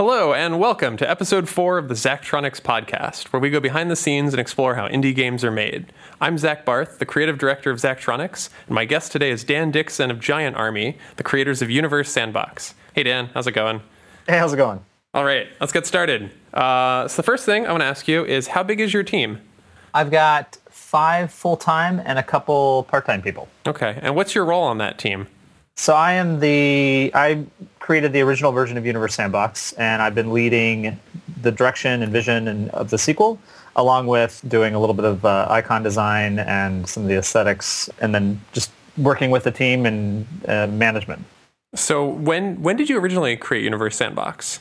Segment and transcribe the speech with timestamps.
[0.00, 3.96] Hello, and welcome to episode four of the Zachtronics podcast, where we go behind the
[3.96, 5.92] scenes and explore how indie games are made.
[6.22, 10.10] I'm Zach Barth, the creative director of Zachtronics, and my guest today is Dan Dixon
[10.10, 12.74] of Giant Army, the creators of Universe Sandbox.
[12.94, 13.82] Hey, Dan, how's it going?
[14.26, 14.82] Hey, how's it going?
[15.12, 16.30] All right, let's get started.
[16.54, 19.02] Uh, so, the first thing I want to ask you is how big is your
[19.02, 19.38] team?
[19.92, 23.48] I've got five full time and a couple part time people.
[23.66, 25.26] Okay, and what's your role on that team?
[25.80, 27.44] So I am the I
[27.80, 30.98] created the original version of Universe Sandbox, and I've been leading
[31.42, 33.38] the direction and vision and, of the sequel,
[33.74, 37.90] along with doing a little bit of uh, icon design and some of the aesthetics,
[38.00, 41.24] and then just working with the team and uh, management.
[41.74, 44.60] So when when did you originally create Universe Sandbox?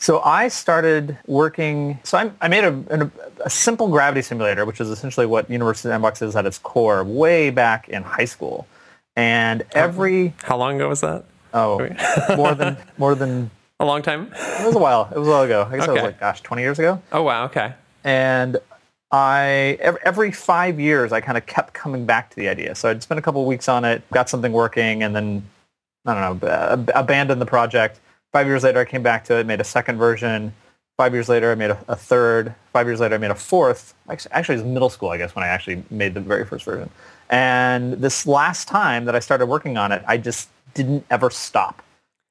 [0.00, 2.00] So I started working.
[2.02, 3.10] So I, I made a,
[3.44, 7.50] a, simple gravity simulator, which is essentially what Universe Sandbox is at its core, way
[7.50, 8.66] back in high school.
[9.14, 11.24] And every how long ago was that?
[11.54, 11.88] Oh,
[12.36, 14.32] more than more than a long time.
[14.32, 15.08] It was a while.
[15.14, 15.68] It was a while ago.
[15.70, 15.92] I guess okay.
[15.92, 17.02] it was like gosh, twenty years ago.
[17.12, 17.74] Oh wow, okay.
[18.04, 18.58] And
[19.10, 22.74] I every five years I kind of kept coming back to the idea.
[22.74, 25.44] So I'd spent a couple weeks on it, got something working, and then
[26.06, 28.00] I don't know, abandoned the project.
[28.32, 30.54] Five years later, I came back to it, made a second version.
[30.96, 32.54] Five years later, I made a, a third.
[32.72, 33.94] Five years later, I made a fourth.
[34.08, 36.90] Actually, it was middle school, I guess, when I actually made the very first version.
[37.30, 41.82] And this last time that I started working on it, I just didn't ever stop.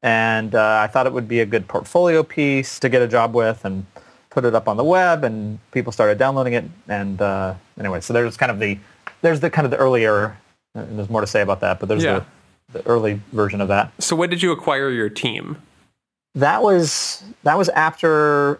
[0.03, 3.35] And uh, I thought it would be a good portfolio piece to get a job
[3.35, 3.85] with and
[4.31, 6.65] put it up on the web and people started downloading it.
[6.87, 8.79] And uh, anyway, so there's kind of the,
[9.21, 10.37] there's the kind of the earlier,
[10.73, 12.23] and there's more to say about that, but there's yeah.
[12.71, 13.91] the, the early version of that.
[13.99, 15.61] So when did you acquire your team?
[16.33, 18.59] That was, that was after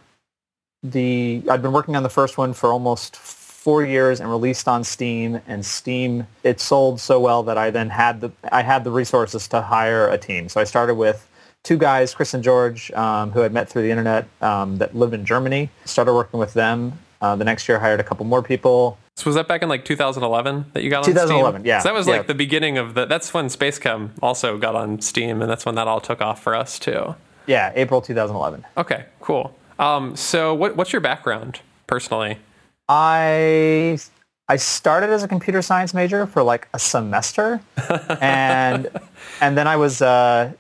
[0.83, 3.15] the, I'd been working on the first one for almost
[3.62, 5.40] four years and released on Steam.
[5.48, 9.48] And Steam, it sold so well that I then had the I had the resources
[9.50, 10.50] to hire a team.
[10.50, 11.28] So I started with
[11.62, 15.14] two guys, Chris and George, um, who I'd met through the internet um, that lived
[15.14, 15.70] in Germany.
[15.86, 16.94] Started working with them.
[17.22, 18.98] Uh, the next year, hired a couple more people.
[19.16, 21.67] So was that back in like 2011 that you got on 2011, Steam?
[21.67, 21.80] yeah.
[21.80, 22.17] So that was yeah.
[22.17, 23.05] like the beginning of the.
[23.05, 26.55] That's when SpaceChem also got on Steam, and that's when that all took off for
[26.55, 27.14] us too.
[27.45, 28.66] Yeah, April 2011.
[28.77, 29.55] Okay, cool.
[29.77, 32.39] Um, so what, what's your background personally?
[32.91, 33.97] I
[34.49, 37.61] I started as a computer science major for like a semester,
[38.21, 38.89] and
[39.39, 40.52] and then I was uh,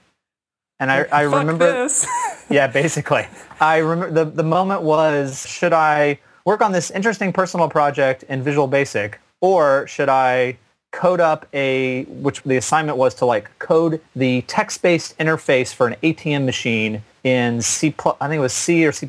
[0.79, 2.07] and I I remember this.
[2.49, 3.27] yeah basically
[3.59, 8.41] I remember the the moment was should I work on this interesting personal project in
[8.43, 10.57] Visual Basic or should I
[10.93, 15.95] code up a which the assignment was to like code the text-based interface for an
[16.01, 19.05] ATM machine in C I think it was C or C++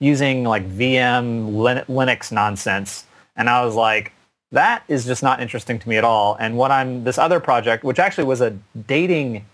[0.00, 1.52] using like VM
[1.86, 3.04] Linux nonsense.
[3.36, 4.12] And I was like,
[4.52, 6.36] that is just not interesting to me at all.
[6.40, 9.44] And what I'm, this other project, which actually was a dating,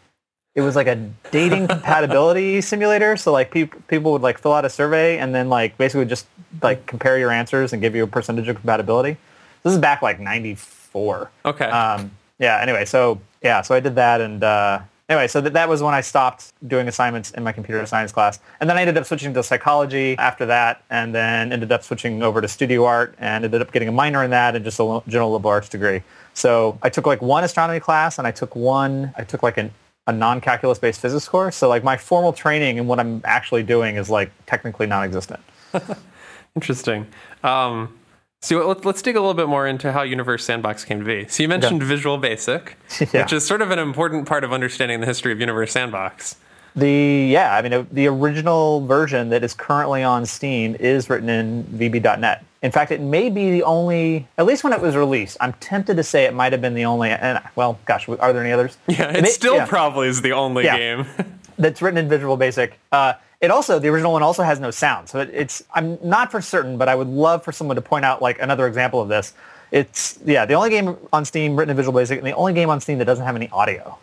[0.55, 3.17] it was like a dating compatibility simulator.
[3.17, 6.27] So like pe- people would like fill out a survey and then like basically just
[6.63, 9.17] like compare your answers and give you a percentage of compatibility.
[9.63, 11.31] This is back like 94.
[11.45, 11.65] Okay.
[11.65, 12.61] Um, yeah.
[12.61, 15.95] Anyway, so yeah, so I did that and, uh, anyway, so that, that was when
[15.95, 18.39] I stopped doing assignments in my computer science class.
[18.61, 22.23] And then I ended up switching to psychology after that, and then ended up switching
[22.23, 25.03] over to studio art and ended up getting a minor in that and just a
[25.09, 26.03] general liberal arts degree.
[26.35, 29.73] So I took like one astronomy class and I took one, I took like an,
[30.07, 31.57] a non-calculus based physics course.
[31.57, 35.41] So like my formal training and what I'm actually doing is like technically non-existent.
[36.57, 37.07] Interesting.
[37.43, 37.99] Um,
[38.45, 41.27] so let's, let's dig a little bit more into how Universe Sandbox came to be.
[41.29, 41.89] So you mentioned yeah.
[41.89, 43.23] Visual Basic, yeah.
[43.23, 46.37] which is sort of an important part of understanding the history of Universe Sandbox.
[46.77, 51.65] The yeah, I mean the original version that is currently on Steam is written in
[51.65, 52.45] VB.NET.
[52.63, 55.37] In fact, it may be the only, at least when it was released.
[55.41, 57.11] I'm tempted to say it might have been the only.
[57.11, 58.77] And well, gosh, are there any others?
[58.89, 59.67] Yeah, it, still yeah.
[59.67, 61.07] probably is the only game
[61.59, 62.79] that's written in Visual Basic.
[62.91, 66.31] Uh, it also the original one also has no sound, so it, it's I'm not
[66.31, 69.09] for certain, but I would love for someone to point out like another example of
[69.09, 69.35] this.
[69.71, 72.71] It's yeah, the only game on Steam written in Visual Basic, and the only game
[72.71, 73.99] on Steam that doesn't have any audio.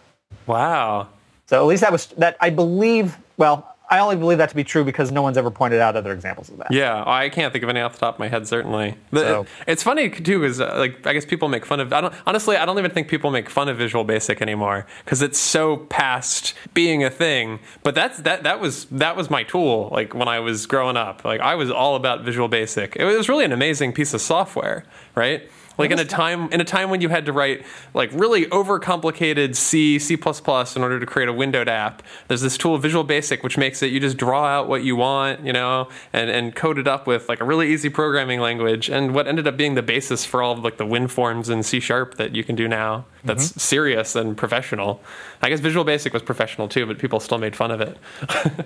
[0.45, 1.07] Wow.
[1.47, 3.17] So at least that was that I believe.
[3.37, 6.13] Well, I only believe that to be true because no one's ever pointed out other
[6.13, 6.71] examples of that.
[6.71, 8.47] Yeah, I can't think of any off the top of my head.
[8.47, 9.45] Certainly, so.
[9.67, 11.91] it's funny too because uh, like I guess people make fun of.
[11.91, 12.55] I don't honestly.
[12.55, 16.53] I don't even think people make fun of Visual Basic anymore because it's so past
[16.73, 17.59] being a thing.
[17.83, 19.89] But that's that that was that was my tool.
[19.91, 22.95] Like when I was growing up, like I was all about Visual Basic.
[22.95, 24.85] It was really an amazing piece of software,
[25.15, 25.49] right?
[25.77, 29.55] Like in a time in a time when you had to write like really overcomplicated
[29.55, 32.03] C, C++ in order to create a windowed app.
[32.27, 35.45] There's this tool Visual Basic which makes it you just draw out what you want,
[35.45, 39.13] you know, and and code it up with like a really easy programming language and
[39.13, 42.15] what ended up being the basis for all of like the WinForms and C Sharp
[42.15, 43.05] that you can do now.
[43.23, 43.59] That's mm-hmm.
[43.59, 45.01] serious and professional.
[45.41, 47.97] I guess Visual Basic was professional too, but people still made fun of it.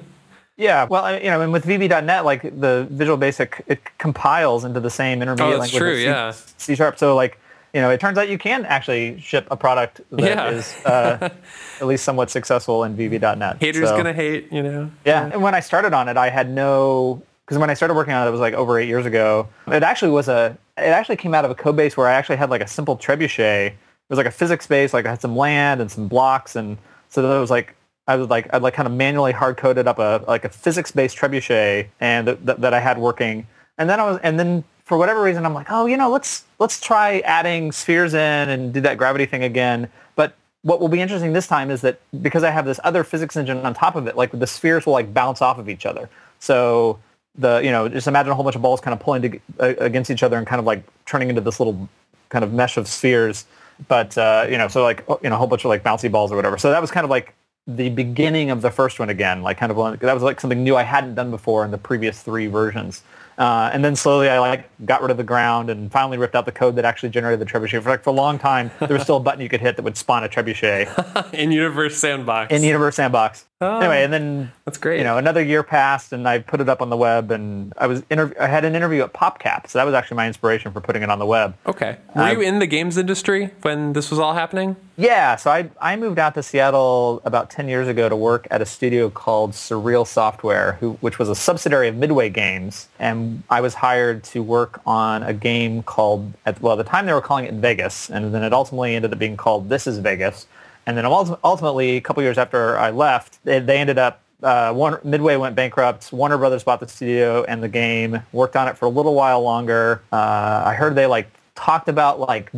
[0.58, 4.80] Yeah, well, I- you know, and with VB.NET, like the Visual Basic, it compiles into
[4.80, 6.32] the same intermediate Oh, that's language true, C, yeah.
[6.58, 6.98] C sharp.
[6.98, 7.38] So, like,
[7.74, 10.90] you know, it turns out you can actually ship a product that is Yeah.
[10.92, 11.30] uh,
[11.82, 13.58] at least somewhat successful in VB.NET.
[13.60, 14.90] Haters So- gonna hate, you know.
[15.04, 18.14] Yeah, and when I started on it, I had no because when I started working
[18.14, 19.48] on it, it was like over eight years ago.
[19.68, 20.58] It actually was a.
[20.78, 22.98] It actually came out of a code base where I actually had like a simple
[22.98, 23.68] trebuchet.
[23.68, 23.76] It
[24.10, 26.78] was like a physics base, like I had some land and some blocks, and
[27.10, 27.76] so that was like
[28.08, 30.92] I was like I'd like kind of manually hard coded up a like a physics
[30.92, 33.48] based trebuchet and th- th- that I had working,
[33.78, 36.44] and then I was and then for whatever reason I'm like oh you know let's
[36.60, 41.00] let's try adding spheres in and do that gravity thing again, but what will be
[41.00, 44.08] interesting this time is that because I have this other physics engine on top of
[44.08, 46.10] it, like the spheres will like bounce off of each other.
[46.40, 47.00] So
[47.38, 49.74] the you know just imagine a whole bunch of balls kind of pulling to, uh,
[49.80, 51.90] against each other and kind of like turning into this little
[52.30, 53.46] kind of mesh of spheres.
[53.88, 56.32] But uh, you know, so like you know a whole bunch of like bouncy balls
[56.32, 56.58] or whatever.
[56.58, 57.34] So that was kind of like
[57.68, 60.64] the beginning of the first one again, like kind of one, that was like something
[60.64, 63.02] new I hadn't done before in the previous three versions.
[63.38, 66.46] Uh, and then slowly I like got rid of the ground and finally ripped out
[66.46, 67.82] the code that actually generated the trebuchet.
[67.82, 69.82] For like for a long time, there was still a button you could hit that
[69.84, 72.54] would spawn a trebuchet In Universe Sandbox.
[72.54, 73.46] in Universe Sandbox.
[73.66, 73.80] Oh.
[73.80, 75.00] Anyway, and then That's great.
[75.00, 77.88] you know another year passed and I put it up on the web and I
[77.88, 80.82] was interv- I had an interview at PopCap, so that was actually my inspiration for
[80.82, 81.56] putting it on the web.
[81.66, 81.98] Okay.
[82.16, 84.76] Were you um, in the games industry when this was all happening?
[84.98, 88.62] Yeah, so I I moved out to Seattle about 10 years ago to work at
[88.62, 93.62] a studio called Surreal Software, who which was a subsidiary of Midway Games, and I
[93.62, 97.22] was hired to work on a game called at well at the time they were
[97.22, 100.48] calling it Vegas, and then it ultimately ended up being called This Is Vegas,
[100.86, 105.02] and then ultimately a couple years after I left, they, they ended up uh, Warner,
[105.04, 106.12] Midway went bankrupt.
[106.12, 108.22] Warner Brothers bought the studio and the game.
[108.32, 110.02] Worked on it for a little while longer.
[110.12, 112.52] Uh, I heard they like talked about like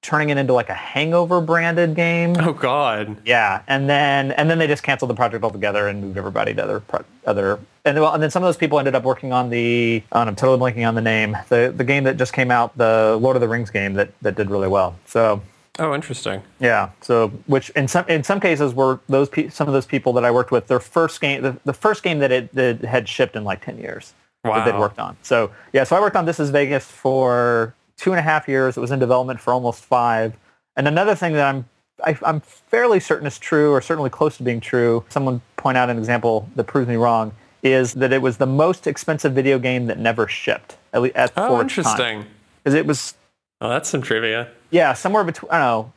[0.00, 2.36] turning it into like a Hangover branded game.
[2.38, 3.16] Oh God.
[3.24, 6.62] Yeah, and then and then they just canceled the project altogether and moved everybody to
[6.62, 9.50] other pro- other and well, and then some of those people ended up working on
[9.50, 12.76] the oh, I'm totally blanking on the name the the game that just came out
[12.78, 14.96] the Lord of the Rings game that that did really well.
[15.06, 15.42] So
[15.78, 16.42] Oh, interesting.
[16.60, 20.12] yeah, so which in some in some cases were those pe- some of those people
[20.12, 23.08] that I worked with their first game the, the first game that it that had
[23.08, 25.16] shipped in like ten years that they'd worked on.
[25.22, 28.76] So yeah, so I worked on This Is Vegas for two and a half years.
[28.76, 30.34] It was in development for almost five.
[30.76, 31.64] And another thing that I'm
[32.04, 35.04] I, I'm fairly certain is true, or certainly close to being true.
[35.08, 37.32] Someone point out an example that proves me wrong.
[37.62, 41.32] Is that it was the most expensive video game that never shipped at least at
[41.36, 41.84] Oh, for its time.
[41.84, 42.26] interesting.
[42.62, 43.14] Because it was
[43.64, 44.48] Oh, that's some trivia.
[44.70, 45.92] yeah, somewhere between, I don't know,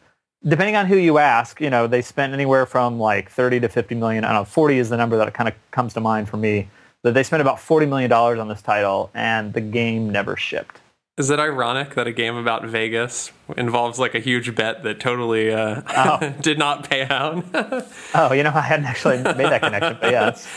[0.50, 3.96] depending on who you ask, you know, they spent anywhere from like 30 to 50
[3.96, 4.24] million.
[4.24, 6.70] I don't know, 40 is the number that kind of comes to mind for me.
[7.04, 10.80] That they spent about 40 million dollars on this title and the game never shipped.
[11.18, 15.52] Is it ironic that a game about Vegas involves like a huge bet that totally
[15.52, 16.34] uh, Oh.
[16.42, 17.44] did not pay out?
[18.16, 20.48] Oh, you know, I hadn't actually made that connection, but yeah, it's,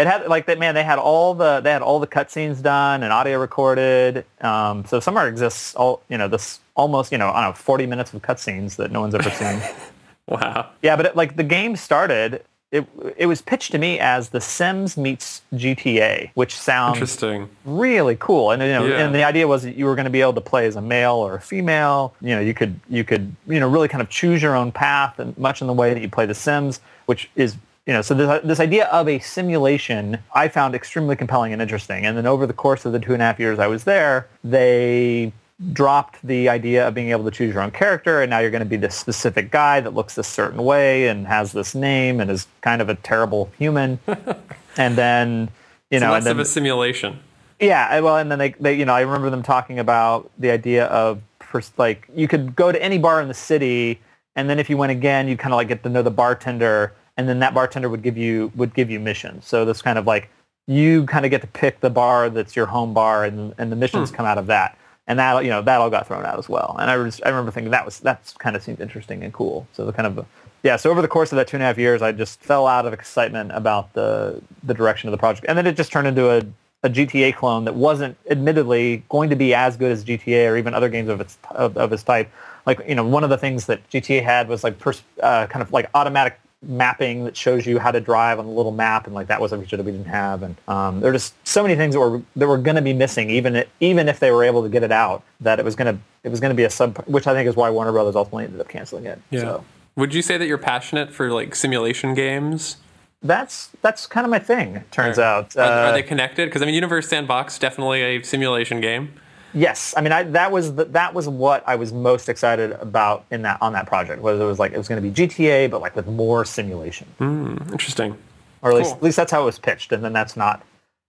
[0.00, 0.58] it had like that.
[0.58, 4.24] Man, they had all the they had all the cutscenes done and audio recorded.
[4.40, 7.86] Um, so somewhere exists all you know this almost you know I don't know 40
[7.86, 9.60] minutes of cutscenes that no one's ever seen.
[10.26, 10.70] wow.
[10.82, 12.42] Yeah, but it, like the game started,
[12.72, 12.86] it
[13.16, 17.48] it was pitched to me as The Sims meets GTA, which sounds Interesting.
[17.64, 18.52] really cool.
[18.52, 19.04] And you know, Yeah.
[19.04, 20.80] and the idea was that you were going to be able to play as a
[20.82, 22.14] male or a female.
[22.20, 25.18] You know, you could you could you know really kind of choose your own path,
[25.18, 27.56] and much in the way that you play The Sims, which is
[27.90, 31.60] you know, so this, uh, this idea of a simulation I found extremely compelling and
[31.60, 32.06] interesting.
[32.06, 34.28] And then over the course of the two and a half years I was there,
[34.44, 35.32] they
[35.72, 38.62] dropped the idea of being able to choose your own character and now you're going
[38.62, 42.30] to be this specific guy that looks this certain way and has this name and
[42.30, 43.98] is kind of a terrible human
[44.78, 45.48] and then
[45.90, 47.18] you So know less then, of a simulation.
[47.58, 50.86] yeah well and then they, they you know i remember them talking about the idea
[50.86, 54.00] of pers- like you could go to any bar in the city
[54.36, 56.94] and then if you went again you'd kind of like get to know the bartender
[57.20, 59.46] and then that bartender would give you would give you missions.
[59.46, 60.30] So this kind of like
[60.66, 63.76] you kind of get to pick the bar that's your home bar and, and the
[63.76, 64.78] missions come out of that.
[65.06, 66.76] And that you know that all got thrown out as well.
[66.80, 69.68] And i was i remember thinking that was that's kind of seemed interesting and cool.
[69.74, 70.24] So the kind of
[70.62, 72.66] yeah so over the course of that two and a half years i just fell
[72.66, 75.44] out of excitement about the the direction of the project.
[75.46, 76.42] And then it just turned into a
[76.82, 80.72] a GTA clone that wasn't admittedly going to be as good as GTA or even
[80.72, 82.30] other games of its of, of its type.
[82.64, 85.62] Like you know, one of the things that GTA had was like pers- uh, kind
[85.62, 89.14] of like automatic mapping that shows you how to drive on a little map, and
[89.14, 90.42] like that was a feature that we didn't have.
[90.42, 92.92] And um, there are just so many things that were that were going to be
[92.92, 95.74] missing, even i- even if they were able to get it out, that it was
[95.74, 97.92] going to it was going to be a sub, which I think is why Warner
[97.92, 99.20] Brothers ultimately ended up canceling it.
[99.30, 99.40] Yeah.
[99.40, 99.64] So
[99.96, 102.76] Would you say that you're passionate for like simulation games?
[103.22, 104.76] that's that's kind of my thing.
[104.76, 105.54] it Turns out.
[105.56, 106.46] Are, are Uh, they connected?
[106.48, 109.12] Because I mean, Universe Sandbox definitely a simulation game.
[109.52, 113.24] Yes, I mean I, that was the, that was what I was most excited about
[113.30, 114.22] in that on that project.
[114.22, 117.06] Was it was like it was going to be GTA, but like with more simulation.
[117.18, 118.16] Hmm, interesting.
[118.62, 120.62] or at least, at least that's how it was pitched, and then that's not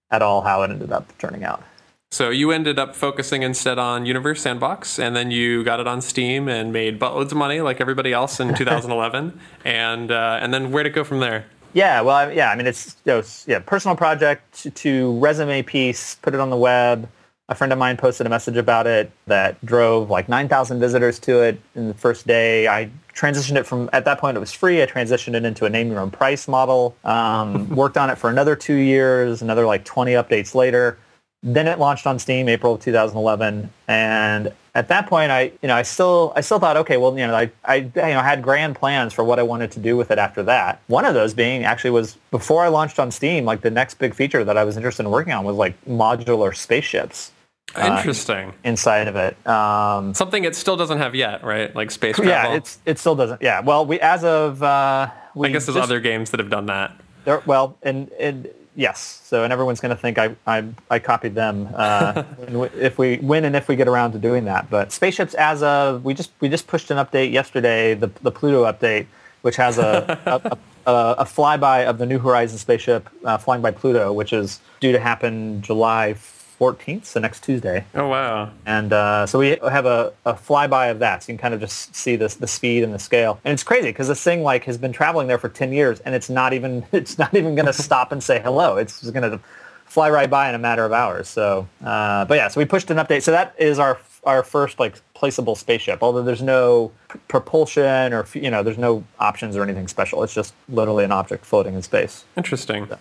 [0.09, 1.63] at all how it ended up turning out.
[2.11, 6.01] So you ended up focusing instead on Universe Sandbox, and then you got it on
[6.01, 9.39] Steam and made buttloads of money like everybody else in 2011.
[9.63, 11.45] and uh, and then where'd it go from there?
[11.73, 16.15] Yeah, well, yeah, I mean, it's, you know, yeah, personal project to, to resume piece,
[16.15, 17.07] put it on the web.
[17.51, 21.41] A friend of mine posted a message about it that drove like 9,000 visitors to
[21.41, 22.65] it in the first day.
[22.69, 24.81] I transitioned it from, at that point it was free.
[24.81, 26.95] I transitioned it into a name your own price model.
[27.03, 30.97] Um, worked on it for another two years, another like 20 updates later.
[31.43, 35.75] Then it launched on Steam April of 2011, and at that point, I you know
[35.75, 38.75] I still I still thought, okay, well you know I I you know had grand
[38.75, 40.81] plans for what I wanted to do with it after that.
[40.85, 44.13] One of those being actually was before I launched on Steam, like the next big
[44.13, 47.31] feature that I was interested in working on was like modular spaceships.
[47.75, 48.49] Uh, Interesting.
[48.49, 51.73] Uh, inside of it, um, something it still doesn't have yet, right?
[51.75, 52.31] Like space travel.
[52.31, 53.41] Yeah, it's it still doesn't.
[53.41, 56.49] Yeah, well, we as of uh, we I guess there's just, other games that have
[56.49, 56.99] done that.
[57.23, 59.21] There, well, and and yes.
[59.23, 62.23] So, and everyone's going to think I, I, I copied them uh,
[62.75, 64.69] if we win and if we get around to doing that.
[64.69, 68.65] But spaceships, as of we just we just pushed an update yesterday, the the Pluto
[68.65, 69.05] update,
[69.43, 73.71] which has a a, a, a, flyby of the New Horizons spaceship uh, flying by
[73.71, 76.15] Pluto, which is due to happen July
[76.61, 77.83] 14th, so next Tuesday.
[77.95, 78.51] Oh, wow.
[78.67, 81.59] And uh, so we have a, a flyby of that, so you can kind of
[81.59, 83.39] just see the, the speed and the scale.
[83.43, 86.13] And it's crazy because this thing like has been traveling there for 10 years, and
[86.13, 88.77] it's not even it's not even going to stop and say hello.
[88.77, 89.39] It's just going to
[89.85, 91.27] fly right by in a matter of hours.
[91.27, 93.23] So, uh, but yeah, so we pushed an update.
[93.23, 96.03] So that is our our first like placeable spaceship.
[96.03, 100.21] Although there's no p- propulsion or you know there's no options or anything special.
[100.21, 102.23] It's just literally an object floating in space.
[102.37, 102.87] Interesting.
[102.87, 102.99] So.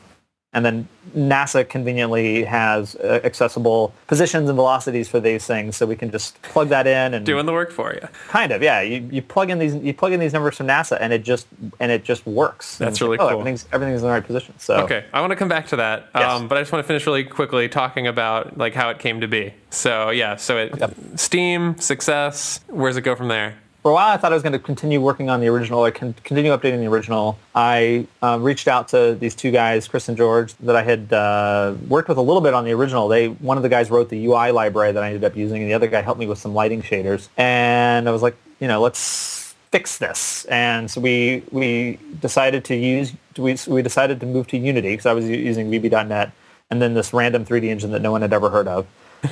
[0.53, 5.95] And then NASA conveniently has uh, accessible positions and velocities for these things, so we
[5.95, 8.01] can just plug that in and doing the work for you.
[8.29, 8.81] Kind of, yeah.
[8.81, 11.47] You, you plug in these you plug in these numbers from NASA, and it just
[11.79, 12.79] and it just works.
[12.79, 13.39] That's really like, oh, cool.
[13.39, 14.55] Everything's everything's in the right position.
[14.59, 16.25] So okay, I want to come back to that, yes.
[16.25, 19.21] um, but I just want to finish really quickly talking about like how it came
[19.21, 19.55] to be.
[19.71, 20.97] So yeah, so it yep.
[21.15, 22.59] Steam success.
[22.67, 23.57] Where's it go from there?
[23.83, 25.91] For a while, I thought I was going to continue working on the original, or
[25.91, 27.39] continue updating the original.
[27.55, 31.75] I uh, reached out to these two guys, Chris and George, that I had uh,
[31.89, 33.09] worked with a little bit on the original.
[33.09, 35.71] They one of the guys wrote the UI library that I ended up using, and
[35.71, 37.29] the other guy helped me with some lighting shaders.
[37.39, 40.45] And I was like, you know, let's fix this.
[40.47, 45.07] And so we we decided to use we we decided to move to Unity because
[45.07, 46.33] I was using VB.NET,
[46.71, 48.87] and then this random 3D engine that no one had ever heard of.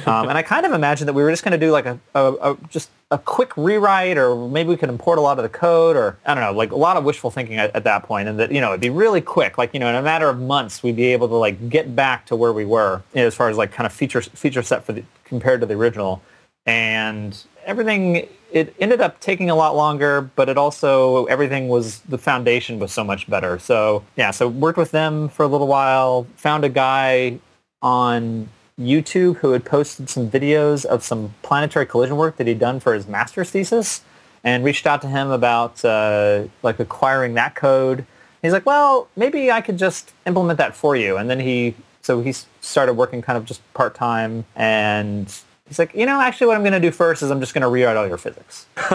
[0.07, 1.99] Um, and I kind of imagined that we were just going to do like a,
[2.15, 5.49] a, a, just a quick rewrite, or maybe we could import a lot of the
[5.49, 8.29] code, or I don't know, like a lot of wishful thinking at, at that point,
[8.29, 10.39] and that you know it'd be really quick, like you know in a matter of
[10.39, 13.35] months we'd be able to like get back to where we were you know, as
[13.35, 16.23] far as like kind of feature feature set for the compared to the original,
[16.67, 22.19] and everything it ended up taking a lot longer, but it also everything was the
[22.19, 23.59] foundation was so much better.
[23.59, 27.39] So yeah, so worked with them for a little while, found a guy
[27.83, 32.81] on YouTube who had posted some videos of some planetary collision work that he'd done
[32.81, 34.03] for his master's thesis
[34.45, 38.07] and reached out to him about uh, like acquiring that code.
[38.41, 41.17] He's like, well, maybe I could just implement that for you.
[41.17, 45.27] And then he, so he started working kind of just part-time and
[45.67, 47.63] he's like, you know, actually what I'm going to do first is I'm just going
[47.63, 48.67] to rewrite all your physics.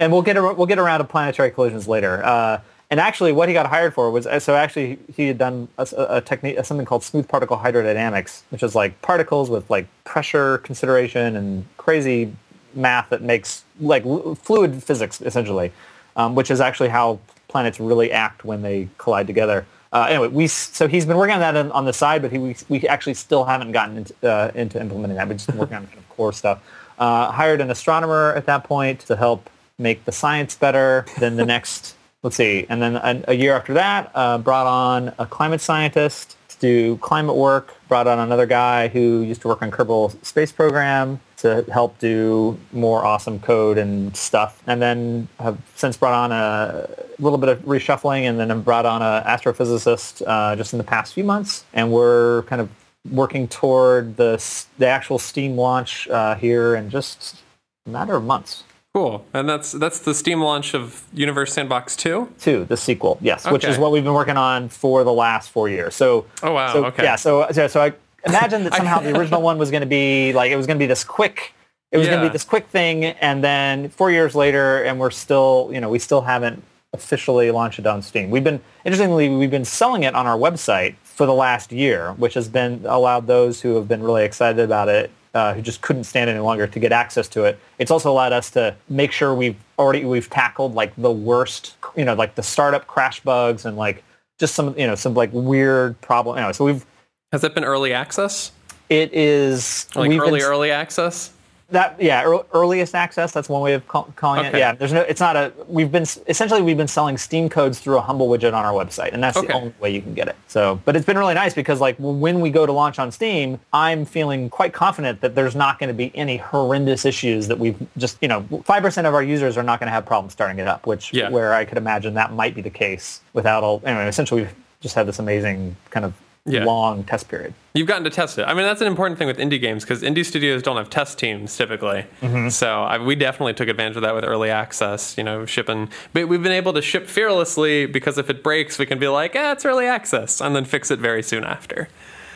[0.00, 2.22] and we'll get, we'll get around to planetary collisions later.
[2.22, 2.60] Uh,
[2.90, 6.20] and actually, what he got hired for was so actually he had done a, a
[6.20, 11.66] technique, something called smooth particle hydrodynamics, which is like particles with like pressure consideration and
[11.76, 12.34] crazy
[12.74, 14.04] math that makes like
[14.38, 15.72] fluid physics essentially,
[16.16, 19.66] um, which is actually how planets really act when they collide together.
[19.92, 22.38] Uh, anyway, we so he's been working on that on, on the side, but he,
[22.38, 25.26] we, we actually still haven't gotten into, uh, into implementing that.
[25.26, 26.62] We've just been working on kind of core stuff.
[26.98, 29.48] Uh, hired an astronomer at that point to help
[29.78, 31.06] make the science better.
[31.18, 35.14] Then the next let's see, and then a, a year after that, uh, brought on
[35.18, 39.62] a climate scientist to do climate work, brought on another guy who used to work
[39.62, 44.62] on Kerbal Space Program to help do more awesome code and stuff.
[44.66, 46.88] And then have since brought on a
[47.18, 50.84] little bit of reshuffling and then have brought on an astrophysicist uh, just in the
[50.84, 51.64] past few months.
[51.74, 52.70] And we're kind of
[53.10, 54.42] working toward the,
[54.78, 57.42] the actual Steam launch uh, here in just
[57.84, 58.64] a matter of months.
[58.94, 62.32] Cool, and that's that's the Steam launch of Universe Sandbox Two.
[62.38, 63.52] Two, the sequel, yes, okay.
[63.52, 65.96] which is what we've been working on for the last four years.
[65.96, 67.16] So, oh wow, so, okay, yeah.
[67.16, 67.92] So, so, so I
[68.24, 70.82] imagine that somehow the original one was going to be like it was going to
[70.82, 71.54] be this quick,
[71.90, 72.12] it was yeah.
[72.12, 75.80] going to be this quick thing, and then four years later, and we're still, you
[75.80, 78.30] know, we still haven't officially launched it on Steam.
[78.30, 82.34] We've been interestingly, we've been selling it on our website for the last year, which
[82.34, 86.04] has been allowed those who have been really excited about it uh, who just couldn't
[86.04, 87.58] stand any longer to get access to it.
[87.78, 92.04] It's also allowed us to make sure we've already we've tackled like the worst, you
[92.04, 94.04] know, like the startup crash bugs and like
[94.38, 96.38] just some you know some like weird problem.
[96.38, 96.86] Anyway, so we've
[97.32, 98.52] has it been early access?
[98.88, 101.32] It is like early been, early access.
[101.74, 103.32] That yeah, earliest access.
[103.32, 104.58] That's one way of call, calling okay.
[104.58, 104.60] it.
[104.60, 105.00] Yeah, there's no.
[105.00, 105.52] It's not a.
[105.66, 109.12] We've been essentially we've been selling Steam codes through a humble widget on our website,
[109.12, 109.48] and that's okay.
[109.48, 110.36] the only way you can get it.
[110.46, 113.58] So, but it's been really nice because like when we go to launch on Steam,
[113.72, 117.76] I'm feeling quite confident that there's not going to be any horrendous issues that we've
[117.96, 120.60] just you know five percent of our users are not going to have problems starting
[120.60, 121.28] it up, which yeah.
[121.28, 123.82] where I could imagine that might be the case without all.
[123.84, 126.14] Anyway, essentially we've just had this amazing kind of
[126.46, 126.64] yeah.
[126.64, 127.54] long test period.
[127.74, 128.42] You've gotten to test it.
[128.42, 131.18] I mean, that's an important thing with indie games because indie studios don't have test
[131.18, 132.06] teams typically.
[132.20, 132.50] Mm-hmm.
[132.50, 135.16] So I, we definitely took advantage of that with early access.
[135.16, 135.88] You know, shipping.
[136.12, 139.34] But we've been able to ship fearlessly because if it breaks, we can be like,
[139.34, 141.88] "Ah, it's early access," and then fix it very soon after.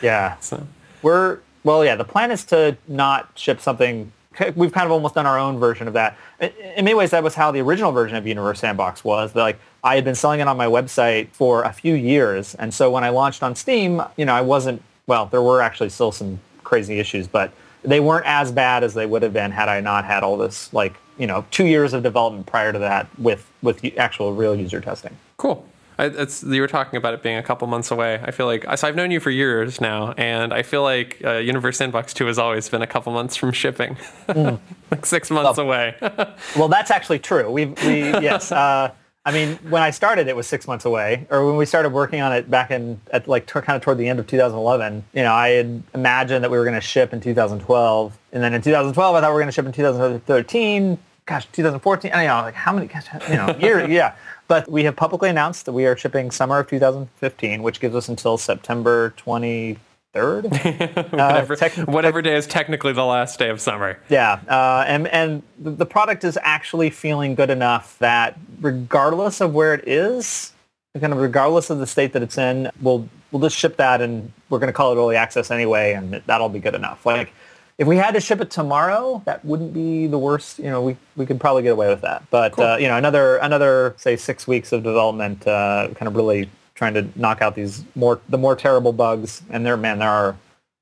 [0.02, 0.38] Yeah.
[0.38, 0.66] So
[1.02, 1.96] we're well, yeah.
[1.96, 4.12] The plan is to not ship something
[4.56, 6.16] we've kind of almost done our own version of that.
[6.40, 9.34] In many ways, that was how the original version of Universe Sandbox was.
[9.34, 12.90] Like I had been selling it on my website for a few years, and so
[12.90, 14.82] when I launched on Steam, you know, I wasn't.
[15.06, 17.52] Well, there were actually still some crazy issues, but
[17.82, 20.72] they weren't as bad as they would have been had I not had all this
[20.72, 24.80] like you know two years of development prior to that with with actual real user
[24.80, 25.16] testing.
[25.36, 25.66] Cool.
[25.98, 28.20] It's you were talking about it being a couple months away.
[28.22, 31.34] I feel like so I've known you for years now, and I feel like uh,
[31.34, 33.96] Universe Sandbox Two has always been a couple months from shipping,
[34.28, 34.58] mm.
[34.90, 35.96] like six months well, away.
[36.56, 37.50] well, that's actually true.
[37.50, 38.52] We've, we yes.
[38.52, 38.92] Uh,
[39.28, 42.22] I mean, when I started, it was six months away, or when we started working
[42.22, 45.04] on it back in at like t- kind of toward the end of 2011.
[45.12, 48.54] You know, I had imagined that we were going to ship in 2012, and then
[48.54, 50.98] in 2012, I thought we were going to ship in 2013.
[51.26, 52.10] Gosh, 2014.
[52.10, 52.86] I don't know, like how many?
[52.86, 54.14] Gosh, you know, year, yeah.
[54.48, 58.08] But we have publicly announced that we are shipping summer of 2015, which gives us
[58.08, 59.78] until September 20
[60.12, 60.44] third.
[61.12, 63.98] whatever, uh, whatever day is technically the last day of summer.
[64.08, 69.74] Yeah, uh, and and the product is actually feeling good enough that regardless of where
[69.74, 70.52] it is,
[70.98, 74.32] kind of regardless of the state that it's in, we'll we'll just ship that, and
[74.48, 77.04] we're going to call it early access anyway, and that'll be good enough.
[77.04, 77.32] Like.
[77.78, 80.58] If we had to ship it tomorrow, that wouldn't be the worst.
[80.58, 82.28] You know, we, we could probably get away with that.
[82.28, 82.64] But cool.
[82.64, 86.94] uh, you know, another another say six weeks of development, uh, kind of really trying
[86.94, 89.42] to knock out these more the more terrible bugs.
[89.50, 90.36] And there, man, there are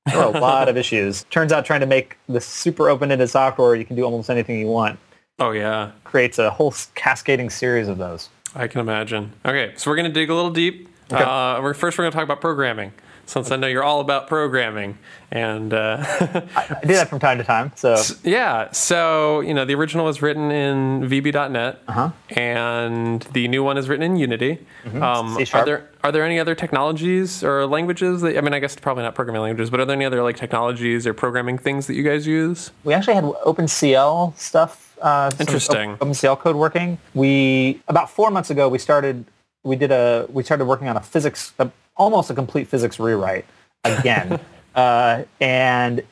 [0.07, 1.25] there are a lot of issues.
[1.25, 4.69] Turns out, trying to make this super open-ended software, you can do almost anything you
[4.69, 4.99] want.
[5.39, 8.31] Oh yeah, creates a whole cascading series of those.
[8.55, 9.35] I can imagine.
[9.45, 10.89] Okay, so we're gonna dig a little deep.
[11.13, 11.23] Okay.
[11.23, 12.93] Uh, we're, first, we're gonna talk about programming
[13.27, 14.99] since I know you're all about programming.
[15.31, 17.73] And uh, I, do that from time to time.
[17.75, 22.11] So yeah, so you know the original was written in VB.NET, uh-huh.
[22.31, 24.65] and the new one is written in Unity.
[24.85, 25.03] Mm-hmm.
[25.03, 28.55] Um, are there are there any other technologies or languages that I mean?
[28.55, 31.59] I guess probably not programming languages, but are there any other like technologies or programming
[31.59, 32.71] things that you guys use?
[32.85, 34.97] We actually had OpenCL stuff.
[35.03, 35.97] Uh, Interesting.
[35.97, 36.99] OpenCL code working.
[37.15, 39.25] We about four months ago we started.
[39.65, 40.27] We did a.
[40.31, 41.53] We started working on a physics.
[41.59, 43.45] A, almost a complete physics rewrite
[43.85, 44.39] again.
[44.75, 46.03] uh, and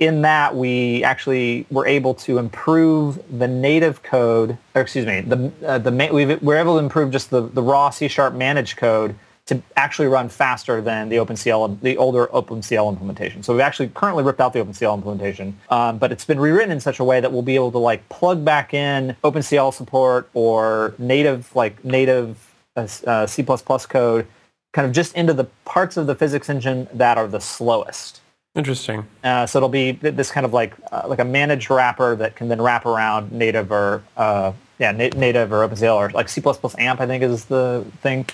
[0.00, 5.52] in that, we actually were able to improve the native code, or excuse me, the,
[5.64, 9.14] uh, the we were able to improve just the, the raw C-sharp managed code
[9.46, 13.42] to actually run faster than the OpenCL, the older OpenCL implementation.
[13.42, 16.80] So we've actually currently ripped out the OpenCL implementation, um, but it's been rewritten in
[16.80, 20.94] such a way that we'll be able to like plug back in OpenCL support or
[20.98, 24.26] native, like native uh, uh C++ code
[24.74, 28.20] kind of just into the parts of the physics engine that are the slowest.
[28.54, 29.06] Interesting.
[29.22, 32.48] Uh, so it'll be this kind of like uh, like a managed wrapper that can
[32.48, 37.00] then wrap around native or uh, yeah na- native or OpenCL or like C++ AMP
[37.00, 38.26] I think is the thing.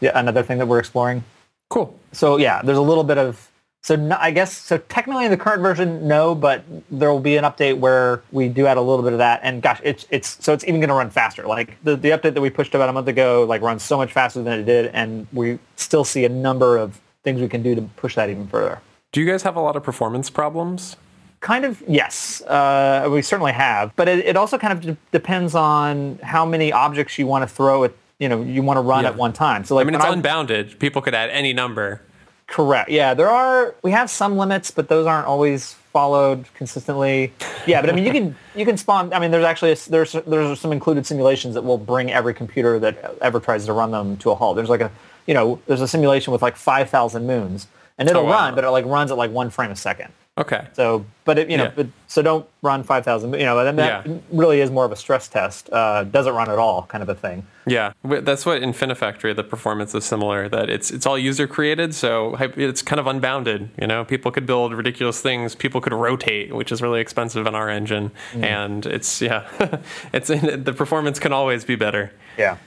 [0.00, 1.24] Yeah, another thing that we're exploring.
[1.70, 1.98] Cool.
[2.12, 3.50] So yeah, there's a little bit of
[3.86, 4.78] so no, I guess so.
[4.78, 8.66] Technically, in the current version, no, but there will be an update where we do
[8.66, 9.38] add a little bit of that.
[9.44, 11.46] And gosh, it's it's so it's even going to run faster.
[11.46, 14.12] Like the the update that we pushed about a month ago, like runs so much
[14.12, 17.76] faster than it did, and we still see a number of things we can do
[17.76, 18.80] to push that even further.
[19.12, 20.96] Do you guys have a lot of performance problems?
[21.38, 22.42] Kind of, yes.
[22.42, 26.72] Uh, we certainly have, but it, it also kind of d- depends on how many
[26.72, 29.10] objects you want to throw at you know you want to run yeah.
[29.10, 29.64] at one time.
[29.64, 30.80] So like, I mean, it's unbounded.
[30.80, 32.02] People could add any number.
[32.46, 32.90] Correct.
[32.90, 33.74] Yeah, there are.
[33.82, 37.32] We have some limits, but those aren't always followed consistently.
[37.66, 39.12] Yeah, but I mean, you can you can spawn.
[39.12, 42.78] I mean, there's actually a, there's there's some included simulations that will bring every computer
[42.78, 44.56] that ever tries to run them to a halt.
[44.56, 44.92] There's like a
[45.26, 47.66] you know there's a simulation with like five thousand moons,
[47.98, 48.44] and it'll oh, wow.
[48.44, 50.12] run, but it like runs at like one frame a second.
[50.38, 50.66] Okay.
[50.74, 51.72] So, but it, you know, yeah.
[51.74, 53.32] but, so don't run 5,000.
[53.32, 54.18] You know, and that yeah.
[54.30, 55.70] really is more of a stress test.
[55.72, 57.46] Uh, doesn't run at all, kind of a thing.
[57.66, 60.48] Yeah, that's what Infinifactory the performance is similar.
[60.48, 63.70] That it's it's all user created, so it's kind of unbounded.
[63.80, 65.54] You know, people could build ridiculous things.
[65.54, 68.44] People could rotate, which is really expensive in our engine, mm.
[68.44, 69.48] and it's yeah,
[70.12, 72.12] it's the performance can always be better.
[72.38, 72.58] Yeah.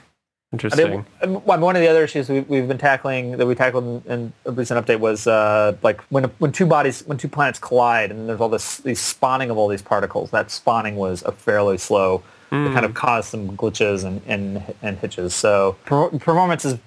[0.52, 1.04] Interesting.
[1.22, 4.84] one of the other issues we, have been tackling that we tackled in a recent
[4.84, 8.48] update was uh, like when when two bodies when two planets collide and there's all
[8.48, 10.30] this these spawning of all these particles.
[10.32, 12.24] That spawning was a fairly slow.
[12.50, 12.68] Mm.
[12.68, 15.34] It kind of caused some glitches and and, and hitches.
[15.34, 16.78] So performance is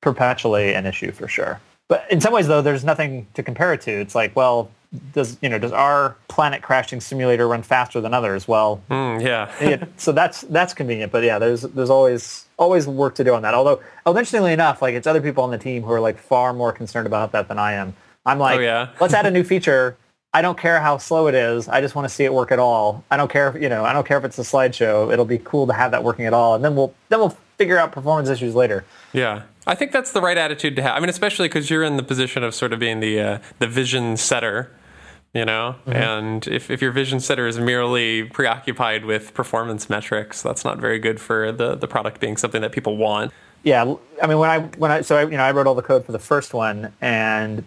[0.00, 1.60] perpetually an issue for sure.
[1.88, 3.90] But in some ways, though, there's nothing to compare it to.
[3.90, 4.70] It's like, well,
[5.12, 8.48] does you know does our planet crashing simulator run faster than others?
[8.48, 9.52] Well, mm, yeah.
[9.60, 11.12] it, so that's that's convenient.
[11.12, 13.54] But yeah, there's there's always always work to do on that.
[13.54, 16.52] Although, oh, interestingly enough, like it's other people on the team who are like far
[16.52, 17.94] more concerned about that than I am.
[18.26, 18.88] I'm like, oh, yeah.
[19.00, 19.96] let's add a new feature.
[20.32, 21.68] I don't care how slow it is.
[21.68, 23.02] I just want to see it work at all.
[23.10, 23.84] I don't care if you know.
[23.84, 25.12] I don't care if it's a slideshow.
[25.12, 27.78] It'll be cool to have that working at all, and then we'll then we'll figure
[27.78, 28.84] out performance issues later.
[29.12, 29.42] Yeah.
[29.66, 30.96] I think that's the right attitude to have.
[30.96, 33.66] I mean, especially because you're in the position of sort of being the uh, the
[33.66, 34.70] vision setter
[35.32, 35.76] you know?
[35.80, 35.92] Mm-hmm.
[35.92, 40.98] and if, if your vision setter is merely preoccupied with performance metrics that's not very
[40.98, 43.32] good for the, the product being something that people want.
[43.62, 45.82] Yeah i mean when i when i so I, you know i wrote all the
[45.82, 47.64] code for the first one and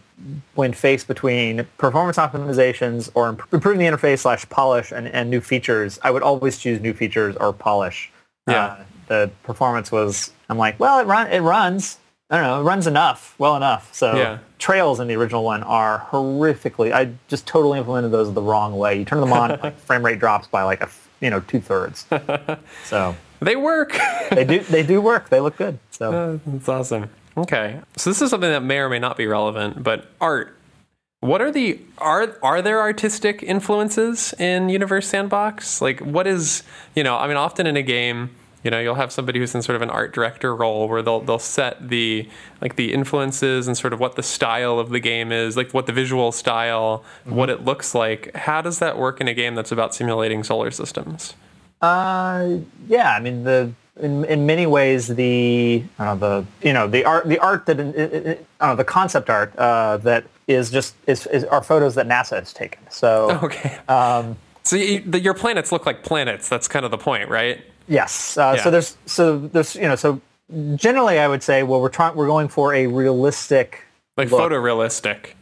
[0.56, 6.00] when faced between performance optimizations or improving the interface slash polish and, and new features
[6.04, 8.12] i would always choose new features or polish.
[8.48, 8.66] Yeah.
[8.66, 12.00] Uh, the performance was i'm like well it run it runs
[12.30, 13.94] I don't know, it runs enough, well enough.
[13.94, 14.40] So yeah.
[14.58, 16.92] trails in the original one are horrifically.
[16.92, 18.98] I just totally implemented those the wrong way.
[18.98, 20.90] You turn them on, like frame rate drops by like a
[21.22, 22.06] you know two thirds.
[22.86, 23.98] So they work.
[24.32, 24.60] they do.
[24.60, 25.30] They do work.
[25.30, 25.78] They look good.
[25.92, 27.10] So uh, that's awesome.
[27.36, 30.58] Okay, so this is something that may or may not be relevant, but art.
[31.20, 35.82] What are the are are there artistic influences in Universe Sandbox?
[35.82, 36.64] Like, what is
[36.96, 37.18] you know?
[37.18, 38.32] I mean, often in a game
[38.64, 41.20] you know, you'll have somebody who's in sort of an art director role where they'll
[41.20, 42.28] they'll set the
[42.62, 45.86] like the influences and sort of what the style of the game is, like what
[45.86, 47.36] the visual style, mm-hmm.
[47.36, 48.34] what it looks like.
[48.36, 51.36] How does that work in a game that's about simulating solar systems?
[51.82, 57.04] Uh, yeah, I mean the in, in many ways the uh, the you know the
[57.06, 61.62] art the art that uh, the concept art uh, that is just is, is are
[61.62, 62.82] photos that NASA has taken.
[62.90, 63.78] So okay.
[63.88, 66.48] Um, so you, the, your planets look like planets.
[66.48, 67.62] That's kind of the point, right?
[67.88, 68.38] Yes.
[68.38, 68.64] Uh, yeah.
[68.64, 70.22] So there's so there's you know so
[70.76, 73.84] generally I would say well we're trying we're going for a realistic
[74.18, 74.42] like look.
[74.42, 75.34] photorealistic.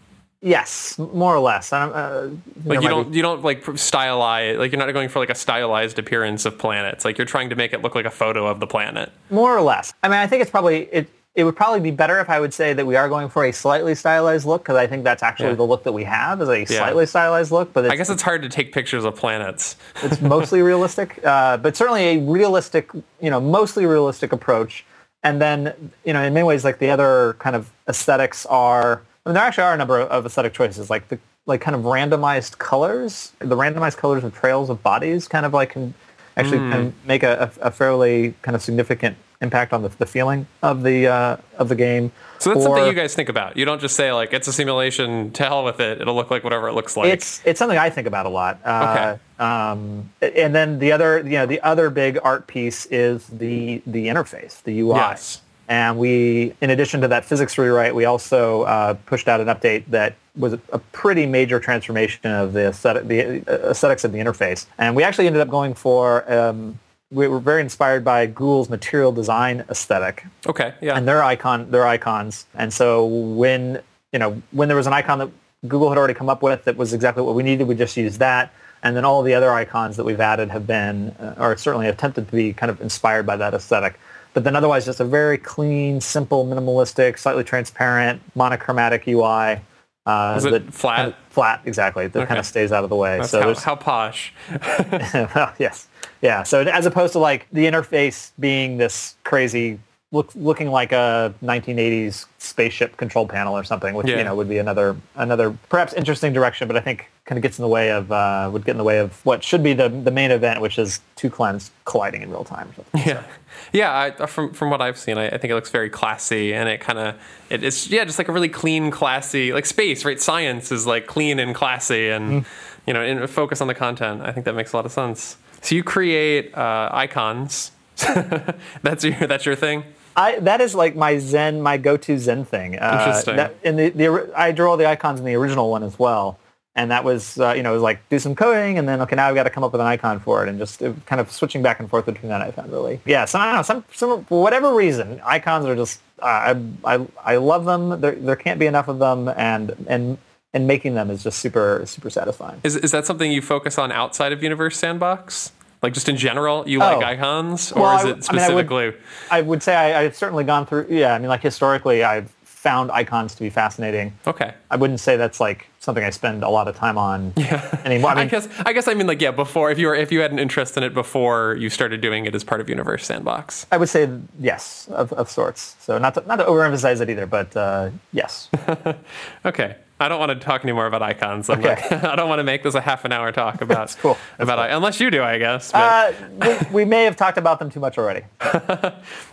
[0.43, 1.71] Yes, more or less.
[1.71, 2.31] Uh,
[2.65, 3.17] like you don't be...
[3.17, 7.05] you don't like stylize like you're not going for like a stylized appearance of planets.
[7.05, 9.11] Like you're trying to make it look like a photo of the planet.
[9.29, 9.93] More or less.
[10.01, 12.53] I mean, I think it's probably it it would probably be better if I would
[12.53, 15.49] say that we are going for a slightly stylized look because I think that's actually
[15.49, 15.55] yeah.
[15.55, 16.65] the look that we have is a yeah.
[16.65, 17.71] slightly stylized look.
[17.71, 19.77] But I guess it's hard to take pictures of planets.
[20.03, 22.91] it's mostly realistic, uh, but certainly a realistic,
[23.21, 24.85] you know, mostly realistic approach.
[25.23, 29.01] And then, you know, in many ways, like the other kind of aesthetics are.
[29.25, 31.83] I mean, there actually are a number of aesthetic choices, like the like kind of
[31.83, 33.31] randomized colors.
[33.39, 35.93] The randomized colors of trails of bodies kind of like can
[36.35, 36.71] actually mm.
[36.71, 41.07] can make a, a, fairly kind of significant impact on the, the feeling of the
[41.07, 42.11] uh, of the game.
[42.39, 43.57] So that's or, something you guys think about.
[43.57, 45.31] You don't just say like it's a simulation.
[45.31, 46.01] To hell with it.
[46.01, 47.11] It'll look like whatever it looks like.
[47.11, 48.59] It's it's something I think about a lot.
[48.63, 49.43] Uh, okay.
[49.43, 54.07] Um, and then the other you know the other big art piece is the the
[54.07, 54.95] interface, the UI.
[54.95, 55.41] Yes.
[55.71, 59.85] And we, in addition to that physics rewrite, we also uh, pushed out an update
[59.87, 64.65] that was a pretty major transformation of the, aesthetic, the uh, aesthetics of the interface.
[64.77, 66.77] And we actually ended up going for um,
[67.11, 70.25] we were very inspired by Google's material design aesthetic.
[70.47, 70.97] Okay, yeah.
[70.97, 72.45] And their icon, their icons.
[72.55, 73.81] And so when
[74.13, 75.29] you know when there was an icon that
[75.67, 78.19] Google had already come up with that was exactly what we needed, we just used
[78.19, 78.53] that.
[78.83, 82.25] And then all the other icons that we've added have been, uh, or certainly attempted
[82.27, 83.99] to be, kind of inspired by that aesthetic.
[84.33, 89.59] But then otherwise, just a very clean, simple, minimalistic, slightly transparent, monochromatic UI.
[90.05, 90.95] Uh, Is it flat?
[90.95, 92.07] Kind of flat, exactly.
[92.07, 92.27] That okay.
[92.27, 93.17] kind of stays out of the way.
[93.17, 94.33] That's so how, how posh.
[95.13, 95.87] well, yes.
[96.21, 96.43] Yeah.
[96.43, 99.79] So as opposed to like the interface being this crazy
[100.11, 104.17] look, looking like a 1980s spaceship control panel or something, which yeah.
[104.17, 107.57] you know would be another another perhaps interesting direction, but I think kind of gets
[107.57, 109.89] in the way of uh, would get in the way of what should be the
[109.89, 113.01] the main event, which is two clans colliding in real time or something.
[113.05, 113.29] Yeah, so.
[113.71, 113.91] yeah.
[113.91, 116.67] I, uh, from from what I've seen, I, I, think it looks very classy, and
[116.67, 117.15] it kind of
[117.49, 120.19] it, it's yeah, just like a really clean, classy like space, right?
[120.19, 122.45] Science is like clean and classy, and mm.
[122.85, 124.21] you know, and focus on the content.
[124.21, 125.37] I think that makes a lot of sense.
[125.61, 127.71] So you create uh, icons.
[128.81, 129.83] that's your that's your thing.
[130.15, 132.77] I that is like my Zen, my go-to Zen thing.
[132.77, 133.35] Uh, Interesting.
[133.37, 136.39] That, in the, the I drew all the icons in the original one as well,
[136.75, 139.15] and that was uh, you know it was like do some coding and then okay
[139.15, 141.19] now I've got to come up with an icon for it and just it, kind
[141.19, 143.25] of switching back and forth between that I found really yeah.
[143.25, 147.07] So I don't know some some for whatever reason icons are just uh, I I
[147.23, 148.01] I love them.
[148.01, 150.17] There there can't be enough of them and and
[150.53, 152.61] and making them is just super super satisfying.
[152.63, 155.51] Is is that something you focus on outside of Universe Sandbox?
[155.81, 157.01] Like just in general, you like Oh.
[157.01, 158.93] icons, or Well, is it I mean, I would- specifically?
[159.31, 160.87] I would say I, I've certainly gone through.
[160.89, 164.13] Yeah, I mean, like historically, I've found icons to be fascinating.
[164.27, 164.53] okay.
[164.69, 167.33] I wouldn't say that's like something I spend a lot of time on
[167.83, 168.11] anymore.
[168.11, 169.31] I I guess I guess I mean like yeah.
[169.31, 172.27] Before if you were if you had an interest in it before you started doing
[172.27, 173.65] it as part of Universe Sandbox.
[173.71, 174.07] I would say
[174.39, 175.75] yes, of, of sorts.
[175.79, 178.49] So not to, not to overemphasize it either, but uh, yes.
[179.45, 179.75] Okay.
[180.01, 181.49] I don't want to talk anymore about icons.
[181.49, 181.75] I'm Okay.
[181.91, 184.17] like, I don't want to make this a half an hour talk about That's cool.
[184.37, 185.71] That's about I- unless you do, I guess.
[185.71, 188.23] But Uh, we, we may have talked about them too much already.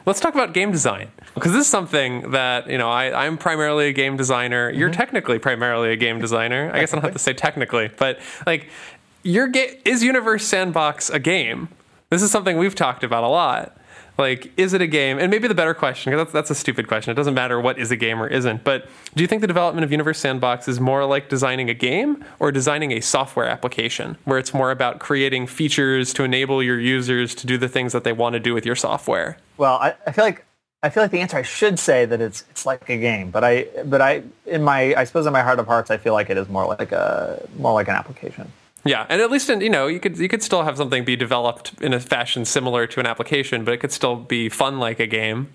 [0.07, 3.89] let's talk about game design because this is something that you know I, I'm primarily
[3.89, 4.71] a game designer.
[4.71, 4.99] You're Mm-hmm.
[4.99, 6.71] technically primarily a game designer.
[6.73, 8.69] I guess I don't have to say technically, but like
[9.23, 11.69] your ga- is Universe Sandbox a game?
[12.11, 13.77] This is something we've talked about a lot.
[14.19, 15.19] Like, is it a game?
[15.19, 17.13] And maybe the better question, because that's, that's a stupid question.
[17.13, 18.65] It doesn't matter what is a game or isn't.
[18.65, 22.25] But do you think the development of Universe Sandbox is more like designing a game
[22.41, 27.33] or designing a software application, where it's more about creating features to enable your users
[27.37, 29.39] to do the things that they want to do with your software?
[29.57, 30.45] Well, I, I feel like
[30.83, 33.43] I feel like the answer I should say that it's it's like a game, but
[33.43, 36.31] I but I in my I suppose in my heart of hearts I feel like
[36.31, 38.53] it is more like a more like an application.
[38.85, 41.17] Yeah, and at least in, you know you could you could still have something be
[41.17, 45.01] developed in a fashion similar to an application, but it could still be fun like
[45.01, 45.49] a game.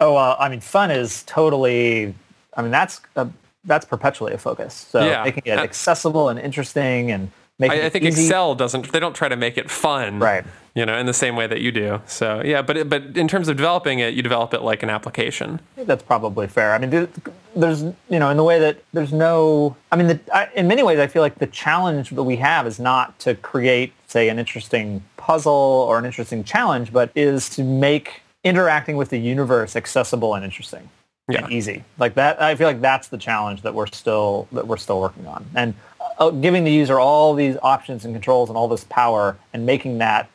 [0.00, 2.14] Oh, uh, I mean, fun is totally.
[2.56, 3.28] I mean, that's a,
[3.64, 4.74] that's perpetually a focus.
[4.74, 5.24] So Yeah.
[5.24, 7.30] making it Uh, accessible and interesting and
[7.62, 8.22] I, I think easy.
[8.22, 8.90] Excel doesn't.
[8.92, 10.44] They don't try to make it fun, Right.
[10.74, 12.02] You know, in the same way that you do.
[12.06, 14.90] So yeah, but it, but in terms of developing it, you develop it like an
[14.90, 15.60] application.
[15.76, 16.72] That's probably fair.
[16.74, 17.08] I mean,
[17.54, 19.76] there's you know in the way that there's no.
[19.92, 22.66] I mean, the, I, in many ways, I feel like the challenge that we have
[22.66, 27.62] is not to create, say, an interesting puzzle or an interesting challenge, but is to
[27.62, 30.90] make interacting with the universe accessible and interesting
[31.30, 31.44] Yeah.
[31.44, 31.84] and easy.
[31.98, 35.28] Like that, I feel like that's the challenge that we're still that we're still working
[35.28, 35.74] on, and
[36.18, 39.98] uh, giving the user all these options and controls and all this power, and making
[39.98, 40.30] that.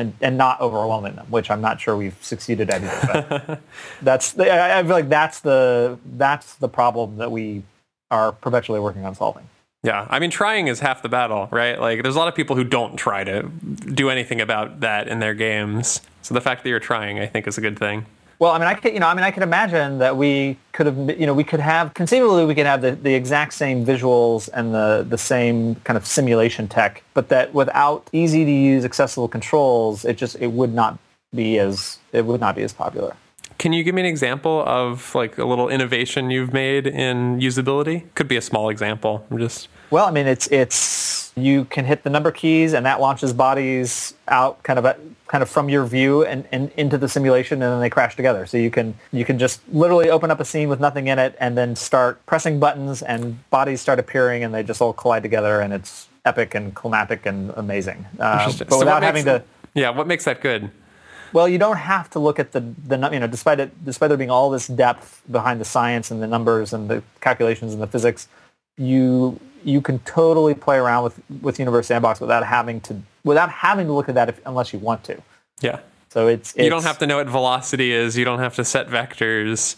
[0.00, 3.44] And, and not overwhelming them, which I'm not sure we've succeeded at either.
[3.48, 3.60] But
[4.00, 7.64] that's the, I I feel like that's the that's the problem that we
[8.08, 9.48] are perpetually working on solving.
[9.82, 11.80] Yeah, I mean, trying is half the battle, right?
[11.80, 15.20] Like, there's a lot of people who don't try to do anything about that in
[15.20, 16.00] their games.
[16.22, 18.06] So the fact that you're trying, I think, is a good thing.
[18.38, 20.86] Well, I mean, I could, you know, I mean, I could imagine that we could
[20.86, 24.48] have, you know, we could have conceivably we could have the, the exact same visuals
[24.54, 29.26] and the the same kind of simulation tech, but that without easy to use accessible
[29.26, 30.98] controls, it just it would not
[31.34, 33.16] be as it would not be as popular.
[33.58, 38.04] Can you give me an example of like a little innovation you've made in usability?
[38.14, 39.26] Could be a small example.
[39.32, 43.00] I'm just Well, I mean, it's it's you can hit the number keys and that
[43.00, 44.84] launches bodies out kind of
[45.28, 48.46] kind of from your view and, and into the simulation and then they crash together.
[48.46, 51.36] So you can you can just literally open up a scene with nothing in it
[51.38, 55.60] and then start pressing buttons and bodies start appearing and they just all collide together
[55.60, 58.06] and it's epic and climatic and amazing.
[58.18, 59.90] Uh, but So without having to yeah.
[59.90, 60.70] What makes that good?
[61.32, 64.16] well, you don't have to look at the, the you know, despite it, despite there
[64.16, 67.86] being all this depth behind the science and the numbers and the calculations and the
[67.86, 68.28] physics,
[68.78, 73.86] you you can totally play around with with Universe Sandbox without having to without having
[73.86, 75.20] to look at that if, unless you want to.
[75.60, 75.80] Yeah.
[76.10, 78.16] So it's, it's You don't have to know what velocity is.
[78.16, 79.76] You don't have to set vectors.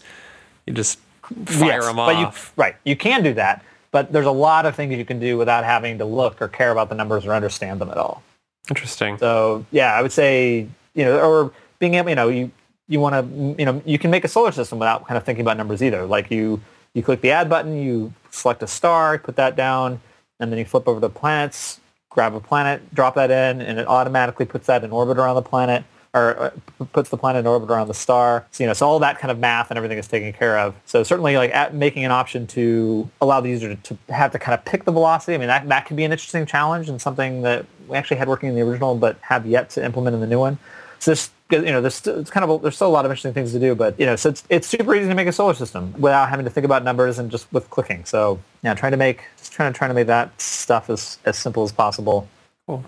[0.65, 0.99] You just
[1.45, 2.53] fire yes, them but you, off.
[2.55, 5.63] right, you can do that, but there's a lot of things you can do without
[5.63, 8.23] having to look or care about the numbers or understand them at all.
[8.69, 9.17] Interesting.
[9.17, 12.51] So yeah, I would say you know, or being able, you know, you
[12.87, 15.41] you want to, you know, you can make a solar system without kind of thinking
[15.41, 16.05] about numbers either.
[16.05, 16.61] Like you
[16.93, 20.01] you click the add button, you select a star, put that down,
[20.39, 23.87] and then you flip over the planets, grab a planet, drop that in, and it
[23.87, 26.49] automatically puts that in orbit around the planet or uh,
[26.91, 28.45] puts the planet in orbit around the star.
[28.51, 30.75] So, you know, so all that kind of math and everything is taken care of.
[30.85, 34.53] So certainly like making an option to allow the user to, to have to kind
[34.57, 35.35] of pick the velocity.
[35.35, 38.27] I mean, that, that could be an interesting challenge and something that we actually had
[38.27, 40.57] working in the original, but have yet to implement in the new one.
[40.99, 43.11] So this, you know, there's still, it's kind of a, there's still a lot of
[43.11, 45.31] interesting things to do, but you know, so it's it's super easy to make a
[45.33, 48.05] solar system without having to think about numbers and just with clicking.
[48.05, 51.37] So yeah, trying to make just trying to trying to make that stuff as as
[51.37, 52.27] simple as possible.
[52.67, 52.83] Cool.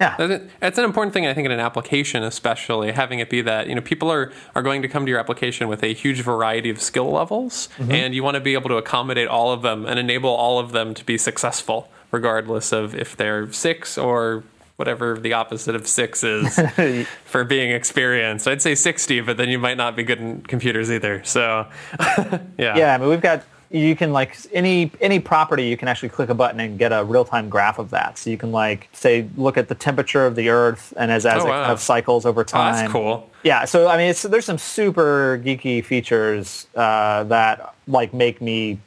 [0.00, 0.16] Yeah.
[0.18, 3.68] That's- That's an important thing, I think, in an application, especially having it be that
[3.68, 6.68] you know people are are going to come to your application with a huge variety
[6.70, 7.92] of skill levels, Mm-hmm.
[7.92, 10.72] and you want to be able to accommodate all of them and enable all of
[10.72, 14.42] them to be successful, regardless of if they're six or
[14.76, 16.58] whatever the opposite of six is
[17.24, 18.48] for being experienced.
[18.48, 21.22] I'd say sixty, but then you might not be good in computers either.
[21.24, 21.66] So,
[22.58, 26.08] yeah, Yeah, I mean, we've got you can like any any property you can actually
[26.10, 28.16] click a button and get a real time graph of that.
[28.18, 31.42] So you can like say look at the temperature of the Earth and as as
[31.42, 32.74] Oh, it kind of cycles over Oh, time.
[32.74, 33.28] that's cool.
[33.42, 38.78] Yeah, so I mean, it's, there's some super geeky features uh, that like make me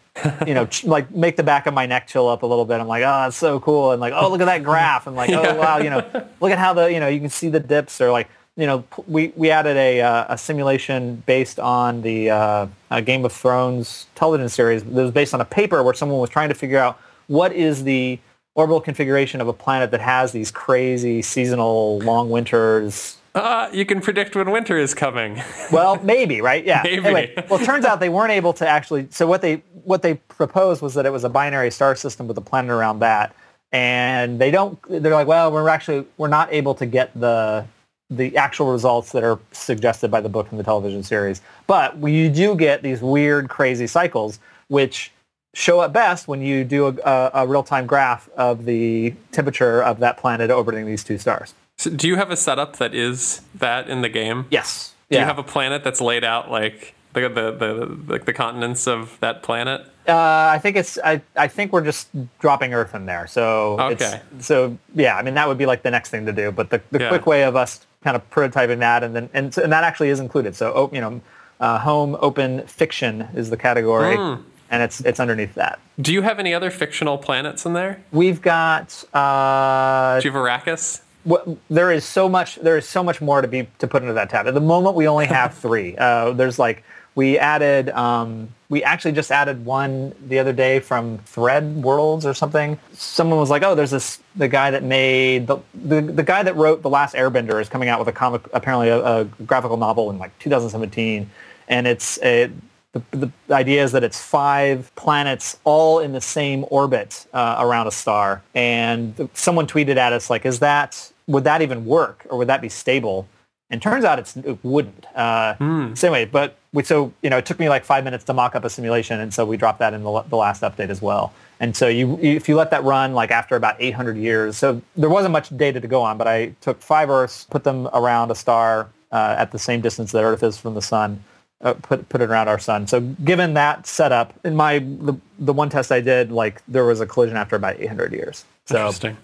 [0.46, 2.80] you know, ch- like make the back of my neck chill up a little bit.
[2.80, 3.92] I'm like, oh, that's so cool.
[3.92, 5.08] And like, oh, look at that graph.
[5.08, 6.06] And like, oh, wow, you know,
[6.40, 8.84] look at how the, you know, you can see the dips or like, you know,
[9.08, 12.68] we, we added a, uh, a simulation based on the uh,
[13.06, 16.50] Game of Thrones television series that was based on a paper where someone was trying
[16.50, 18.20] to figure out what is the
[18.56, 23.18] orbital configuration of a planet that has these crazy seasonal long winters.
[23.38, 25.42] Uh, you can predict when winter is coming.
[25.72, 26.66] well, maybe, right?
[26.66, 26.82] Yeah.
[26.84, 27.06] Maybe.
[27.06, 29.08] Anyway, well, it turns out they weren't able to actually.
[29.12, 32.38] So what they what they proposed was that it was a binary star system with
[32.38, 33.36] a planet around that,
[33.72, 34.80] and they don't.
[34.90, 37.66] They're like, well, we're actually we're not able to get the
[38.10, 41.42] the actual results that are suggested by the book and the television series.
[41.68, 45.12] But you do get these weird, crazy cycles, which
[45.54, 50.00] show up best when you do a, a, a real-time graph of the temperature of
[50.00, 51.54] that planet orbiting these two stars.
[51.78, 54.46] So do you have a setup that is that in the game?
[54.50, 54.96] Yes.
[55.10, 55.22] Do yeah.
[55.22, 59.18] you have a planet that's laid out like the the the, the, the continents of
[59.20, 59.82] that planet?
[60.08, 60.16] Uh,
[60.54, 60.98] I think it's.
[61.04, 62.08] I, I think we're just
[62.40, 63.28] dropping Earth in there.
[63.28, 64.22] So okay.
[64.40, 66.52] so yeah, I mean that would be like the next thing to do.
[66.52, 67.10] But the, the Yeah.
[67.10, 70.20] quick way of us kind of prototyping that, and then and, and that actually is
[70.20, 70.56] included.
[70.56, 71.22] So oh, you know,
[71.60, 74.42] uh, home open fiction is the category, Hmm.
[74.72, 75.80] and it's it's underneath that.
[76.02, 78.02] Do you have any other fictional planets in there?
[78.12, 81.02] We've got uh, Do you have Arrakis?
[81.28, 84.14] What, there is so much there is so much more to be to put into
[84.14, 84.48] that tab.
[84.48, 85.98] At the moment, we only have three.
[85.98, 86.84] Uh, there's like
[87.16, 92.80] we added um, we actually just added one the other day from Threadworlds or something.
[92.94, 96.56] Someone was like, oh, there's this the guy that made the the, the guy that
[96.56, 100.10] wrote the Last Airbender is coming out with a comic apparently a, a graphical novel
[100.12, 101.30] in like 2017,
[101.68, 102.52] and it's a
[102.94, 103.02] the,
[103.48, 107.92] the idea is that it's five planets all in the same orbit uh, around a
[107.92, 108.42] star.
[108.56, 112.62] And someone tweeted at us like, "Is that would that even work, or would that
[112.62, 113.28] be stable?"
[113.70, 115.06] And turns out it's, it wouldn't.
[115.14, 115.56] Uh,
[115.96, 118.56] So anyway, but we, so you know, it took me like five minutes to mock
[118.56, 121.34] up a simulation, and so we dropped that in the, the last update as well.
[121.60, 124.82] And so you, you, if you let that run like after about 800 years, so
[124.96, 128.30] there wasn't much data to go on, but I took five Earths, put them around
[128.32, 131.22] a star uh, at the same distance that Earth is from the sun,
[131.62, 132.88] uh, put put it around our sun.
[132.88, 137.02] So given that setup, in my the, the one test I did, like there was
[137.02, 138.46] a collision after about 800 years.
[138.66, 139.18] So Interesting.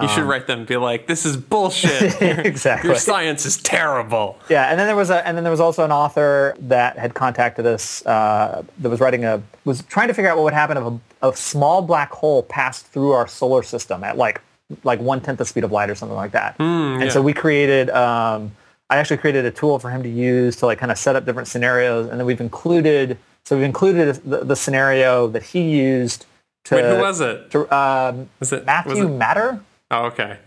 [0.00, 2.20] You should write them and be like, "This is bullshit.
[2.44, 2.88] Exactly.
[2.88, 5.84] Your science is terrible." yeah, and then there was a and then there was also
[5.84, 10.30] an author that had contacted us uh, that was writing a was trying to figure
[10.30, 10.84] out what would happen if
[11.22, 14.40] a, a small black hole passed through our solar system at like
[14.82, 16.56] like one tenth the speed of light or something like that.
[16.58, 17.08] and yeah.
[17.10, 17.90] so we created.
[17.90, 18.52] Um,
[18.90, 21.24] I actually created a tool for him to use to like kind of set up
[21.24, 26.24] different scenarios, and then we've included so we've included the, the scenario that he used
[26.64, 26.76] to.
[26.76, 27.50] Wait, who was it?
[27.50, 29.60] to, um, Was it was Matthew it- Matter?
[29.94, 30.38] Oh, okay.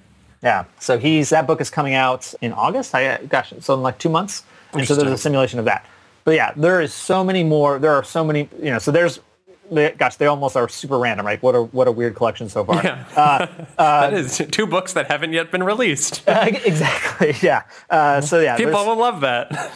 [0.43, 0.65] Yeah.
[0.79, 2.93] So he's that book is coming out in August.
[2.93, 4.43] I gosh, so in like two months.
[4.73, 5.85] And so there's a simulation of that.
[6.25, 7.79] But yeah, there is so many more.
[7.79, 8.49] There are so many.
[8.61, 8.79] You know.
[8.79, 9.19] So there's.
[9.71, 11.41] they- Gosh, they almost are super random, right?
[11.41, 12.83] What a what a weird collection so far.
[12.83, 13.05] Yeah.
[13.15, 13.45] Uh,
[13.77, 16.23] that is two books that haven't yet been released.
[16.27, 17.33] exactly.
[17.41, 17.63] Yeah.
[17.89, 19.71] Uh, so yeah, People will love that.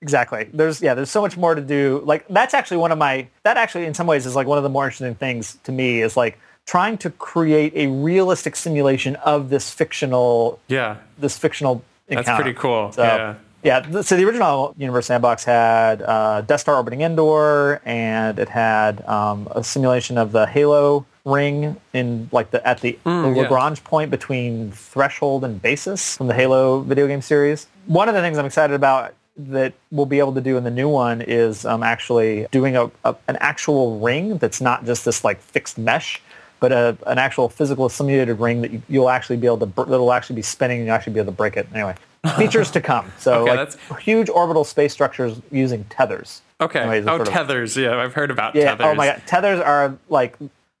[0.00, 0.48] exactly.
[0.52, 0.94] There's yeah.
[0.94, 2.02] There's so much more to do.
[2.04, 3.26] Like that's actually one of my.
[3.42, 6.02] That actually, in some ways, is like one of the more interesting things to me.
[6.02, 12.28] Is like trying to create a realistic simulation of this fictional yeah, this fictional that's
[12.30, 12.92] pretty cool.
[12.92, 13.34] So, yeah.
[13.62, 14.00] yeah.
[14.02, 19.48] so the original Universe Sandbox had uh, Death Star orbiting Endor, and it had um,
[19.52, 23.42] a simulation of the Halo ring in like the at the, the Mm, yeah.
[23.42, 27.66] Lagrange point between Threshold and Basis from the Halo video game series.
[27.86, 30.70] One of the things I'm excited about that we'll be able to do in the
[30.70, 35.24] new one is um, actually doing a, a an actual ring that's not just this
[35.24, 36.20] like fixed mesh,
[36.60, 40.12] but a, an actual physical simulated ring that you, you'll actually be able to that'll
[40.12, 41.66] actually be spinning and you'll actually be able to break it.
[41.74, 41.94] Anyway,
[42.36, 43.12] features to come.
[43.18, 46.42] So Okay, like that's- huge orbital space structures using tethers.
[46.60, 46.80] Okay.
[46.80, 47.76] Anyways, oh, sort of- tethers.
[47.76, 48.70] Yeah, I've heard about Yeah.
[48.70, 48.86] tethers.
[48.86, 50.36] Oh my god, tethers are like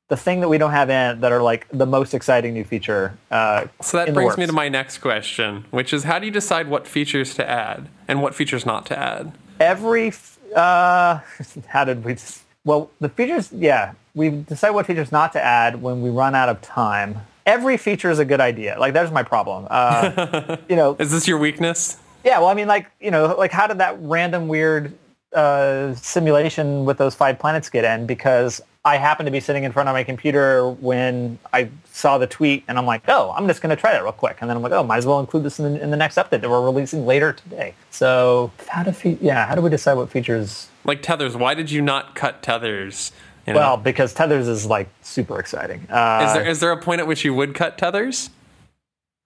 [0.08, 3.16] the thing that we don't have in that are like the most exciting new feature.
[3.30, 6.68] Uh, So that brings me to my next question, which is how do you decide
[6.68, 9.32] what features to add and what features not to add?
[9.60, 10.12] every
[10.56, 11.20] uh
[11.68, 15.82] how did we just, well the features yeah we decide what features not to add
[15.82, 17.20] when we run out of time.
[17.46, 18.76] Every feature is a good idea.
[18.78, 19.66] Like that's my problem.
[19.70, 21.98] Uh you know Is this your weakness?
[22.24, 24.96] yeah well i mean like you know like how did that random weird
[25.34, 28.06] uh simulation with those five planets get in?
[28.06, 32.26] Because i happened to be sitting in front of my computer when i saw the
[32.26, 34.38] tweet and i'm like oh i'm just going to try that real quick.
[34.40, 36.16] And then i'm like oh might as well include this in the, in the next
[36.16, 37.74] update that we're releasing later today.
[37.90, 41.70] So how do fe- yeah how do we decide what features Like tethers, why did
[41.70, 43.12] you not cut tethers?
[43.46, 43.58] You know?
[43.58, 47.06] well because tethers is like super exciting uh, is there is there a point at
[47.06, 48.30] which you would cut tethers?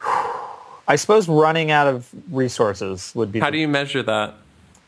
[0.88, 4.34] i suppose running out of resources would be How the do you measure that?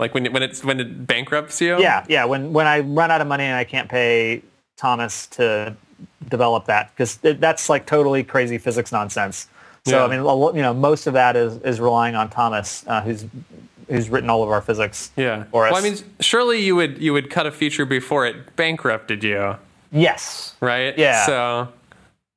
[0.01, 1.79] Like when it, when it's when it bankrupts you?
[1.79, 2.25] Yeah, yeah.
[2.25, 4.43] When when I run out of money and I can't pay
[4.79, 5.77] Thomas to
[6.27, 9.47] develop that because that's like totally crazy physics nonsense.
[9.87, 10.05] So yeah.
[10.05, 13.27] I mean, you know, most of that is is relying on Thomas, uh, who's
[13.91, 15.11] who's written all of our physics.
[15.17, 15.45] Yeah.
[15.53, 19.57] Well, I mean, surely you would you would cut a feature before it bankrupted you.
[19.93, 20.55] Yes.
[20.61, 20.97] Right.
[20.97, 21.27] Yeah.
[21.27, 21.69] So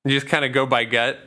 [0.05, 1.19] you just kind of go by gut.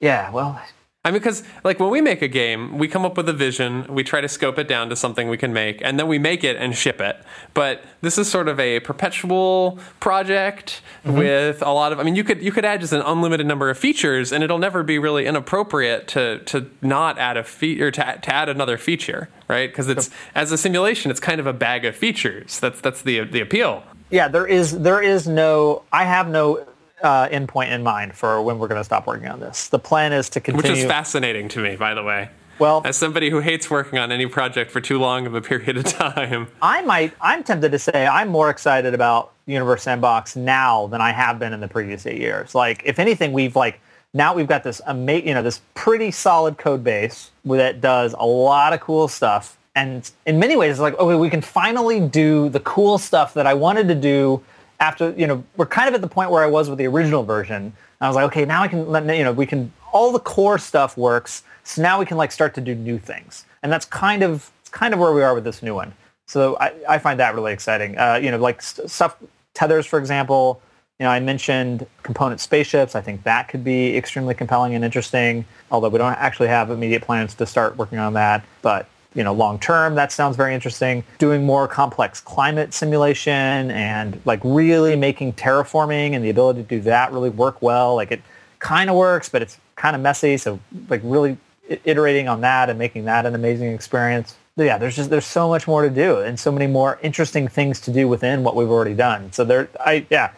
[0.00, 0.30] Yeah.
[0.30, 0.60] Well,
[1.06, 3.86] I mean, because like when we make a game, we come up with a vision,
[3.88, 6.42] we try to scope it down to something we can make, and then we make
[6.42, 7.16] it and ship it.
[7.54, 11.16] But this is sort of a perpetual project mm-hmm.
[11.16, 12.00] with a lot of.
[12.00, 14.58] I mean, you could you could add just an unlimited number of features, and it'll
[14.58, 19.28] never be really inappropriate to to not add a feature to, to add another feature,
[19.46, 19.70] right?
[19.70, 22.58] Because it's as a simulation, it's kind of a bag of features.
[22.58, 23.84] That's that's the the appeal.
[24.10, 25.84] Yeah, there is there is no.
[25.92, 26.66] I have no
[27.02, 29.68] uh, endpoint in mind for when we're going to stop working on this.
[29.68, 30.70] The plan is to continue.
[30.70, 32.30] Which is fascinating to me, by the way.
[32.58, 35.76] Well, as somebody who hates working on any project for too long of a period
[35.76, 37.12] of time, I might.
[37.20, 41.52] I'm tempted to say I'm more excited about Universe Sandbox now than I have been
[41.52, 42.54] in the previous eight years.
[42.54, 43.80] Like, if anything, we've like
[44.14, 48.26] now we've got this ama- you know, this pretty solid code base that does a
[48.26, 49.58] lot of cool stuff.
[49.74, 53.46] And in many ways, it's like, okay, we can finally do the cool stuff that
[53.46, 54.42] I wanted to do
[54.80, 57.22] after, you know, we're kind of at the point where I was with the original
[57.22, 57.72] version.
[58.00, 60.58] I was like, okay, now I can, let, you know, we can, all the core
[60.58, 61.44] stuff works.
[61.64, 63.46] So now we can like start to do new things.
[63.62, 65.94] And that's kind of, kind of where we are with this new one.
[66.26, 67.96] So I, I find that really exciting.
[67.98, 69.16] Uh, you know, like st- stuff,
[69.54, 70.60] tethers, for example,
[70.98, 72.94] you know, I mentioned component spaceships.
[72.94, 77.02] I think that could be extremely compelling and interesting, although we don't actually have immediate
[77.02, 78.44] plans to start working on that.
[78.62, 81.02] But you know, long term, that sounds very interesting.
[81.18, 86.80] Doing more complex climate simulation and like really making terraforming and the ability to do
[86.82, 87.96] that really work well.
[87.96, 88.20] Like it
[88.58, 90.36] kind of works, but it's kind of messy.
[90.36, 90.60] So
[90.90, 91.38] like really
[91.84, 94.36] iterating on that and making that an amazing experience.
[94.54, 97.48] But yeah, there's just there's so much more to do and so many more interesting
[97.48, 99.32] things to do within what we've already done.
[99.32, 100.32] So there, I yeah,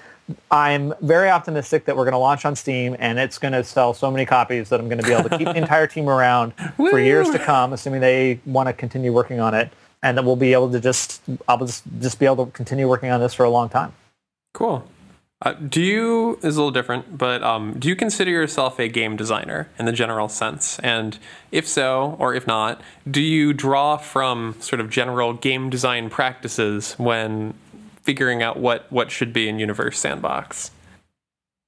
[0.50, 3.94] I'm very optimistic that we're going to launch on Steam and it's going to sell
[3.94, 6.52] so many copies that I'm going to be able to keep the entire team around
[6.76, 9.72] for years to come, assuming they want to continue working on it,
[10.02, 13.10] and that we'll be able to just I'll just just be able to continue working
[13.10, 13.92] on this for a long time.
[14.54, 14.86] Cool.
[15.40, 19.16] Uh, do you is a little different, but um, do you consider yourself a game
[19.16, 20.80] designer in the general sense?
[20.80, 21.16] And
[21.52, 26.94] if so, or if not, do you draw from sort of general game design practices
[26.94, 27.54] when
[28.08, 30.70] figuring out what what should be in Universe Sandbox?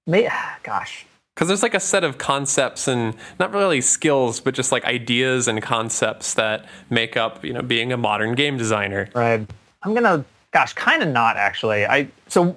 [0.06, 0.26] May,
[0.62, 4.82] gosh, because there's like a set of concepts and not really skills, but just like
[4.86, 9.10] ideas and concepts that make up you know being a modern game designer.
[9.14, 9.46] Right.
[9.82, 11.84] I'm gonna, gosh, kind of not actually.
[11.84, 12.56] I so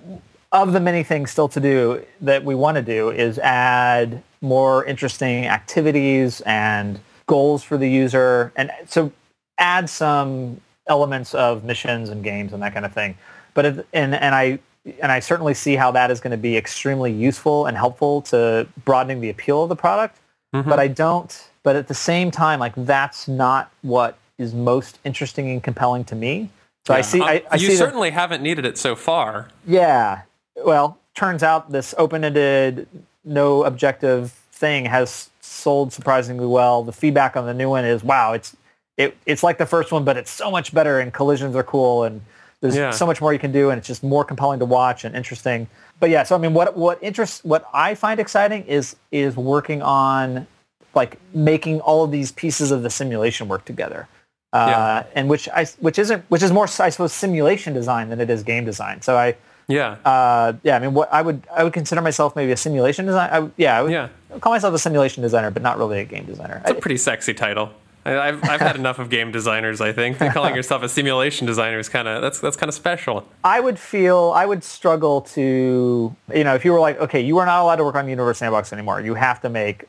[0.54, 4.86] of the many things still to do that we want to do is add more
[4.86, 9.12] interesting activities and goals for the user, and so
[9.58, 13.18] add some elements of missions and games and that kind of thing.
[13.54, 14.60] But it, and and I
[15.02, 18.68] and I certainly see how that is going to be extremely useful and helpful to
[18.86, 20.20] broadening the appeal of the product.
[20.54, 20.70] Mm-hmm.
[20.70, 21.50] But I don't.
[21.64, 26.16] But at the same time, like that's not what is most interesting and compelling to
[26.16, 26.50] me.
[26.86, 26.98] So yeah.
[26.98, 27.22] I see.
[27.22, 29.50] I, I you see certainly that, haven't needed it so far.
[29.66, 30.24] Yeah.
[30.58, 32.88] Well, turns out this open-ended,
[33.24, 36.84] no objective thing has sold surprisingly well.
[36.84, 38.56] The feedback on the new one is, wow, it's
[38.98, 42.04] it, it's like the first one, but it's so much better, and collisions are cool,
[42.04, 42.22] and
[42.64, 42.92] there's yeah.
[42.92, 45.68] so much more you can do, and it's just more compelling to watch and interesting.
[46.00, 49.82] But yeah, so I mean, what what interests what I find exciting is is working
[49.82, 50.48] on
[50.96, 54.08] like making all of these pieces of the simulation work together.
[54.54, 55.04] Uh, yeah.
[55.14, 58.44] and which I which isn't which is more I suppose simulation design than it is
[58.44, 59.02] game design.
[59.02, 59.36] So I
[59.68, 63.06] yeah uh, yeah I mean what I would I would consider myself maybe a simulation
[63.06, 63.52] designer.
[63.58, 64.08] yeah I would yeah.
[64.40, 66.62] call myself a simulation designer, but not really a game designer.
[66.62, 67.74] It's a pretty sexy title.
[68.06, 69.82] I've I've had enough of game designers.
[69.82, 73.28] I think calling yourself a simulation designer is kind of that's that's kind of special.
[73.44, 77.38] I would feel I would struggle to you know if you were like okay you
[77.38, 79.02] are not allowed to work on Universe Sandbox anymore.
[79.02, 79.86] You have to make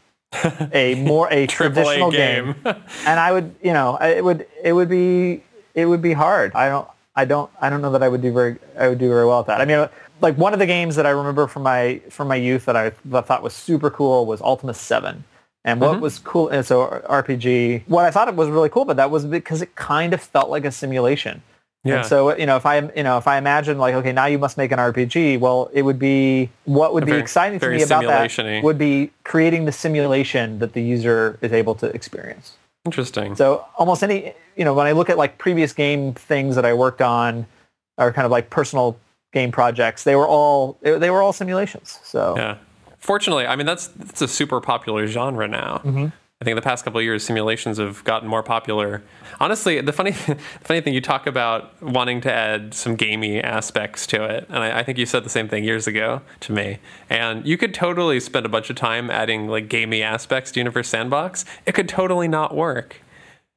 [0.73, 2.55] a more a traditional game.
[2.65, 2.77] game.
[3.07, 5.43] and I would you know it would it would be
[5.75, 6.53] it would be hard.
[6.55, 9.09] I don't I don't I don't know that I would do very I would do
[9.09, 9.61] very well at that.
[9.61, 9.89] I mean
[10.21, 12.93] like one of the games that I remember from my from my youth that I
[13.07, 15.25] that thought was super cool was Ultima Seven
[15.65, 16.01] and what mm-hmm.
[16.01, 19.25] was cool, and so RPG, what I thought it was really cool, but that was
[19.25, 21.43] because it kind of felt like a simulation.
[21.85, 21.99] Yeah.
[21.99, 24.39] And so you know, if I you know if I imagine like okay, now you
[24.39, 25.41] must make an RPG.
[25.41, 29.11] Well, it would be what would a be exciting to me about that would be
[29.25, 32.57] creating the simulation that the user is able to experience.
[32.85, 33.35] Interesting.
[33.35, 36.75] So almost any you know when I look at like previous game things that I
[36.75, 37.47] worked on,
[37.97, 38.99] or kind of like personal
[39.33, 42.01] game projects, they were all they were all simulations.
[42.03, 42.57] So yeah
[43.05, 45.83] fortunately, I mean that's that's a super popular genre now.
[45.85, 46.07] Mm-hmm.
[46.41, 49.03] I think in the past couple of years, simulations have gotten more popular.
[49.41, 54.07] Honestly, the funny, the funny thing you talk about wanting to add some gamey aspects
[54.09, 56.81] to it, and I, I, think you said the same thing years ago to me.
[57.09, 60.89] And you could totally spend a bunch of time adding like gamey aspects to Universe
[60.89, 61.45] Sandbox.
[61.67, 63.01] It could totally not work.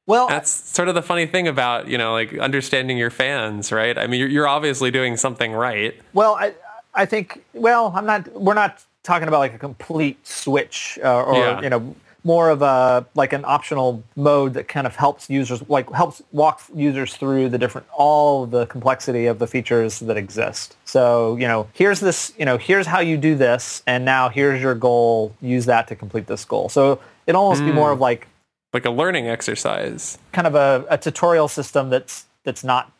[0.06, 3.98] Well, that's sort of the funny thing about you know like understanding your fans, right?
[3.98, 6.00] I mean, you're, you're obviously doing something right.
[6.14, 6.54] Well, I
[6.94, 8.32] I think well, I'm not.
[8.40, 11.60] We're not talking about like a complete switch uh, or yeah.
[11.62, 15.90] you know more of a like an optional mode that kind of helps users like
[15.92, 20.76] helps walk users through the different all the complexity of the features that exist.
[20.84, 24.60] So, you know, here's this, you know, here's how you do this and now here's
[24.60, 26.68] your goal, use that to complete this goal.
[26.68, 27.66] So, it almost mm.
[27.66, 28.28] be more of like
[28.74, 30.18] like a learning exercise.
[30.32, 32.92] Kind of a, a tutorial system that's that's not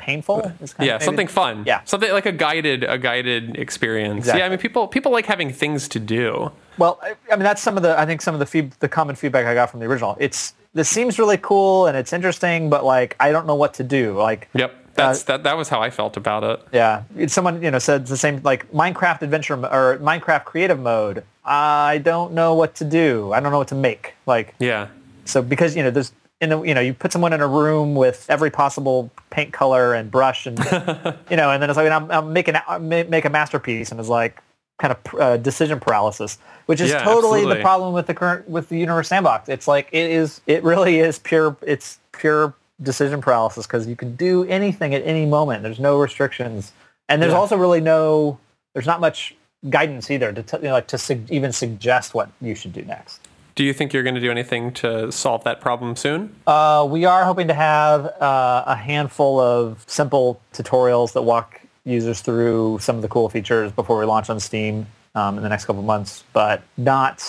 [0.00, 0.52] painful.
[0.80, 1.64] yeah, something fun.
[1.66, 4.18] Yeah, something like a guided a guided experience.
[4.18, 4.40] Exactly.
[4.40, 6.50] Yeah, I mean people people like having things to do.
[6.78, 8.88] Well, I, I mean that's some of the I think some of the feed, the
[8.88, 10.16] common feedback I got from the original.
[10.18, 13.84] It's this seems really cool and it's interesting, but like I don't know what to
[13.84, 14.16] do.
[14.18, 14.74] Like yep.
[14.94, 16.66] That's, uh, that, that was how I felt about it.
[16.72, 17.04] Yeah.
[17.28, 21.24] Someone, you know, said the same, like Minecraft adventure or Minecraft creative mode.
[21.44, 23.32] I don't know what to do.
[23.32, 24.14] I don't know what to make.
[24.26, 24.88] Like, yeah.
[25.24, 27.94] So because, you know, there's, in the, you know, you put someone in a room
[27.94, 30.58] with every possible paint color and brush and,
[31.30, 34.42] you know, and then it's like, I'm, I'm making, make a masterpiece and it's like
[34.78, 37.56] kind of uh, decision paralysis, which is yeah, totally absolutely.
[37.56, 39.50] the problem with the current, with the universe sandbox.
[39.50, 44.16] It's like, it is, it really is pure, it's pure decision paralysis because you can
[44.16, 45.62] do anything at any moment.
[45.62, 46.72] There's no restrictions.
[47.10, 47.38] And there's yeah.
[47.38, 48.38] also really no,
[48.72, 49.34] there's not much
[49.68, 52.82] guidance either to, t- you know, like to su- even suggest what you should do
[52.82, 53.20] next.
[53.54, 56.34] Do you think you're going to do anything to solve that problem soon?
[56.46, 62.20] Uh, we are hoping to have uh, a handful of simple tutorials that walk users
[62.20, 65.64] through some of the cool features before we launch on Steam um, in the next
[65.64, 67.26] couple months, but not.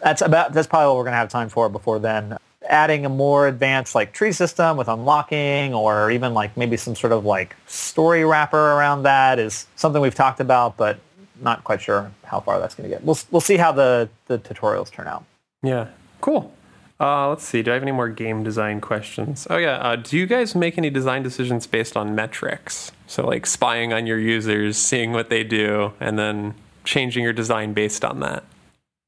[0.00, 0.52] That's about.
[0.52, 2.36] That's probably what we're going to have time for before then.
[2.68, 7.12] Adding a more advanced like tree system with unlocking, or even like maybe some sort
[7.12, 10.98] of like story wrapper around that is something we've talked about, but
[11.40, 13.04] not quite sure how far that's going to get.
[13.04, 15.24] We'll we'll see how the the tutorials turn out.
[15.62, 15.88] Yeah,
[16.20, 16.52] cool.
[17.02, 17.62] Uh, let's see.
[17.62, 19.46] Do I have any more game design questions?
[19.50, 19.76] Oh yeah.
[19.78, 22.92] Uh, do you guys make any design decisions based on metrics?
[23.08, 26.54] So like spying on your users, seeing what they do, and then
[26.84, 28.44] changing your design based on that.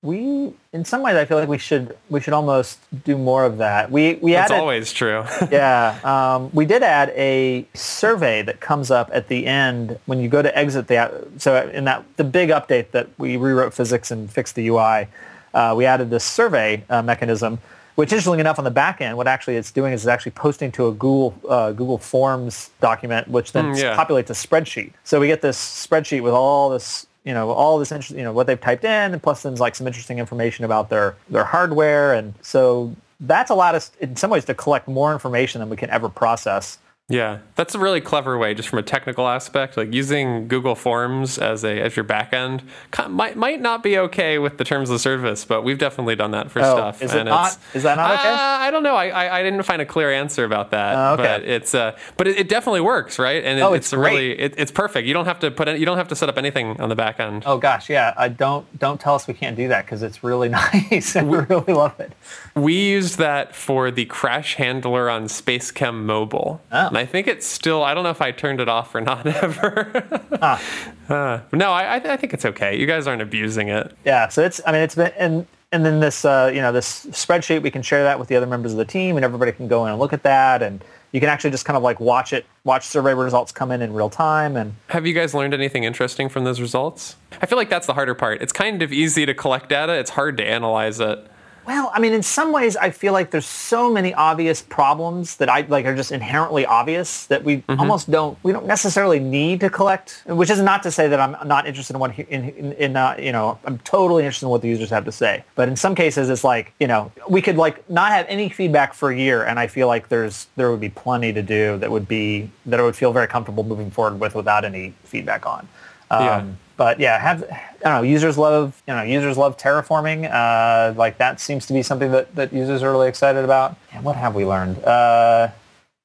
[0.03, 3.59] We, in some ways, I feel like we should we should almost do more of
[3.59, 3.93] that.
[3.93, 5.25] We we That's added, always true.
[5.51, 10.29] yeah, um, we did add a survey that comes up at the end when you
[10.29, 11.27] go to exit the.
[11.39, 15.07] So in that the big update that we rewrote physics and fixed the UI
[15.55, 17.59] uh, we added this survey uh, mechanism,
[17.95, 20.73] which interestingly enough on the back end, what actually it's doing is it's actually posting
[20.73, 23.97] to a Google uh, Google Forms document, which then mm, yeah.
[23.97, 24.93] populates a spreadsheet.
[25.05, 28.33] So we get this spreadsheet with all this you know all this interest, you know
[28.33, 32.15] what they've typed in, and plus then like some interesting information about their their hardware,
[32.15, 35.89] and so that's allowed us in some ways to collect more information than we can
[35.91, 36.79] ever process
[37.11, 39.77] yeah, that's a really clever way, just from a technical aspect.
[39.77, 42.63] Like using Google Forms as a as your backend
[43.11, 46.51] might might not be okay with the terms of service, but we've definitely done that
[46.51, 47.03] for oh, stuff.
[47.03, 47.59] Is it not?
[47.75, 48.31] Is that not okay?
[48.31, 48.95] Uh, I don't know.
[48.95, 50.97] I, I, I didn't find a clear answer about that.
[50.97, 51.23] Uh, okay.
[51.23, 53.45] But it's uh, but it, it, definitely works, right?
[53.45, 55.07] And it, oh, it's, it's really it, it's perfect.
[55.07, 56.97] You don't have to put it, you don't have to set up anything on the
[56.97, 57.43] back end.
[57.45, 58.15] Oh gosh, yeah.
[58.17, 61.15] I don't don't tell us we can't do that because it's really nice.
[61.17, 62.13] And we really love it.
[62.55, 66.63] We used that for the crash handler on SpaceChem Mobile.
[66.73, 66.94] Oh.
[66.95, 69.27] And I think it's still, I don't know if I turned it off or not
[69.43, 70.31] ever.
[70.41, 70.63] ah.
[71.09, 72.79] uh, no, I, I think it's okay.
[72.79, 73.93] You guys aren't abusing it.
[74.05, 74.29] Yeah.
[74.29, 77.63] So it's, I mean, it's been, and, and then this, uh, you know, this spreadsheet,
[77.63, 79.85] we can share that with the other members of the team and everybody can go
[79.87, 80.63] in and look at that.
[80.63, 83.83] And you can actually just kind of like watch it, watch survey results come in
[83.83, 84.57] in real time.
[84.57, 87.17] And have you guys learned anything interesting from those results?
[87.43, 88.41] I feel like that's the harder part.
[88.41, 89.95] It's kind of easy to collect data.
[89.95, 91.27] It's hard to analyze it.
[91.67, 95.49] Well, I mean, in some ways, I feel like there's so many obvious problems that
[95.49, 97.81] I like are just inherently obvious that we mm-hmm.
[97.81, 100.23] almost don't we don't necessarily need to collect.
[100.27, 103.17] Which is not to say that I'm not interested in what in in, in uh,
[103.19, 105.45] you know I'm totally interested in what the users have to say.
[105.55, 108.93] But in some cases, it's like you know we could like not have any feedback
[108.93, 111.91] for a year, and I feel like there's there would be plenty to do that
[111.91, 115.69] would be that I would feel very comfortable moving forward with without any feedback on.
[116.11, 116.45] Um, yeah
[116.77, 118.03] but yeah, have I don't know.
[118.03, 120.31] Users love you know users love terraforming.
[120.33, 123.77] Uh, like that seems to be something that, that users are really excited about.
[123.93, 124.83] And what have we learned?
[124.85, 125.49] Uh,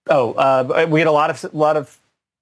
[0.08, 1.98] oh, uh, we had a lot of a lot of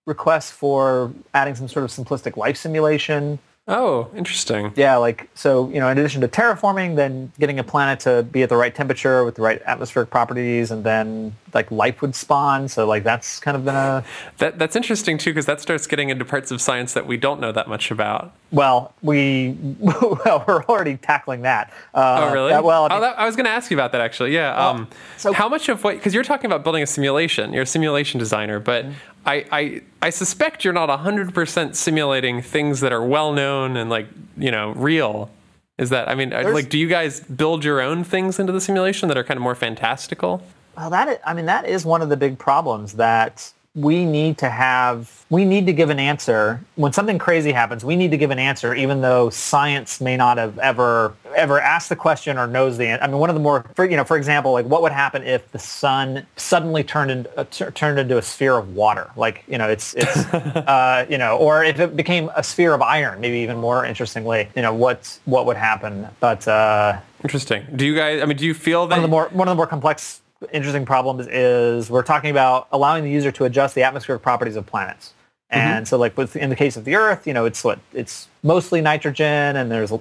[0.05, 3.39] requests for adding some sort of simplistic life simulation
[3.69, 4.71] Oh, interesting.
[4.77, 8.41] Yeah, like so, you know, in addition to terraforming, then getting a planet to be
[8.41, 12.69] at the right temperature with the right atmospheric properties, and then like life would spawn.
[12.69, 14.05] So like that's kind of been a
[14.37, 17.41] that that's interesting too because that starts getting into parts of science that we don't
[17.41, 18.33] know that much about.
[18.51, 21.73] Well, we well we're already tackling that.
[21.93, 22.61] Uh, oh really?
[22.61, 24.33] well, I, mean, oh, that, I was going to ask you about that actually.
[24.33, 24.55] Yeah.
[24.57, 24.87] Well, um,
[25.17, 27.51] so how much of what because you're talking about building a simulation.
[27.51, 28.93] You're a simulation designer, but mm-hmm.
[29.27, 33.89] I, I I suspect you're not hundred percent simulating things that are well known and
[33.89, 34.07] like
[34.37, 35.29] you know real.
[35.77, 38.53] Is that I mean uh, There's, like do you guys build your own things into
[38.53, 40.41] the simulation that are kind of more fantastical?
[40.77, 44.39] Well, that is, I mean that is one of the big problems that we need
[44.39, 46.61] to have we need to give an answer.
[46.75, 50.37] When something crazy happens we need to give an answer even though science may not
[50.37, 53.39] have ever ever asked the question or knows the answer i mean one of the
[53.39, 57.11] more for, you know for example like what would happen if the sun suddenly turned
[57.11, 59.11] into uh, t- turned into a sphere of water?
[59.15, 62.81] Like you know it's it's uh, you know or if it became a sphere of
[62.81, 66.07] iron maybe even more interestingly you know what what would happen?
[66.19, 67.65] But uh, interesting.
[67.75, 69.51] Do you guys i mean do you feel that one of the more one of
[69.51, 70.21] the more complex
[70.51, 74.65] interesting problems is we're talking about allowing the user to adjust the atmospheric properties of
[74.65, 75.13] planets.
[75.51, 75.59] Mm-hmm.
[75.59, 75.89] And mm-hmm.
[75.89, 78.81] so like with, in the case of the Earth, you know, it's what it's mostly
[78.81, 79.91] nitrogen and there's,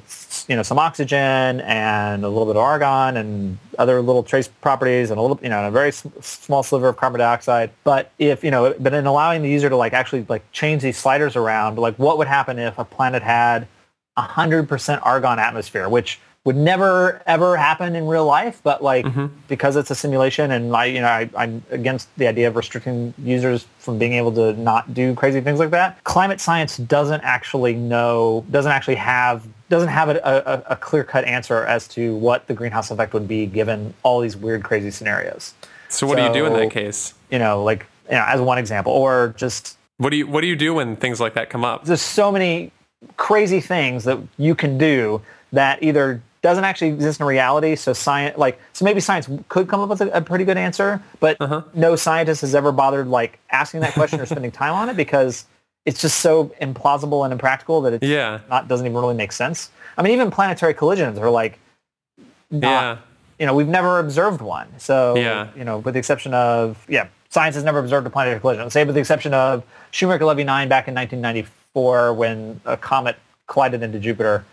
[0.48, 5.10] you know, some oxygen and a little bit of argon and other little trace properties
[5.10, 7.70] and a little, you know, a very small sliver of carbon dioxide.
[7.84, 10.98] But if, you know, but in allowing the user to like actually like change these
[10.98, 13.68] sliders around, like what would happen if a planet had
[14.18, 19.26] 100% argon atmosphere, which would never ever happen in real life, but like mm-hmm.
[19.48, 23.12] because it's a simulation, and I, you know, I, I'm against the idea of restricting
[23.18, 26.02] users from being able to not do crazy things like that.
[26.04, 31.24] Climate science doesn't actually know, doesn't actually have, doesn't have a, a, a clear cut
[31.24, 35.52] answer as to what the greenhouse effect would be given all these weird, crazy scenarios.
[35.88, 37.14] So what so, do you do in that case?
[37.28, 40.46] You know, like you know, as one example, or just what do you what do
[40.46, 41.86] you do when things like that come up?
[41.86, 42.70] There's so many
[43.16, 45.22] crazy things that you can do
[45.52, 47.76] that either doesn't actually exist in reality.
[47.76, 51.02] So science, like, so maybe science could come up with a, a pretty good answer,
[51.20, 51.62] but uh-huh.
[51.74, 55.46] no scientist has ever bothered like asking that question or spending time on it because
[55.84, 58.40] it's just so implausible and impractical that it yeah.
[58.50, 59.70] not doesn't even really make sense.
[59.96, 61.58] I mean, even planetary collisions are like,
[62.50, 62.98] not, yeah.
[63.38, 64.68] you know, we've never observed one.
[64.78, 65.48] So, yeah.
[65.56, 68.68] you know, with the exception of, yeah, science has never observed a planetary collision.
[68.70, 73.16] Say with the exception of Shoemaker-Levy 9 back in 1994 when a comet
[73.46, 74.44] collided into Jupiter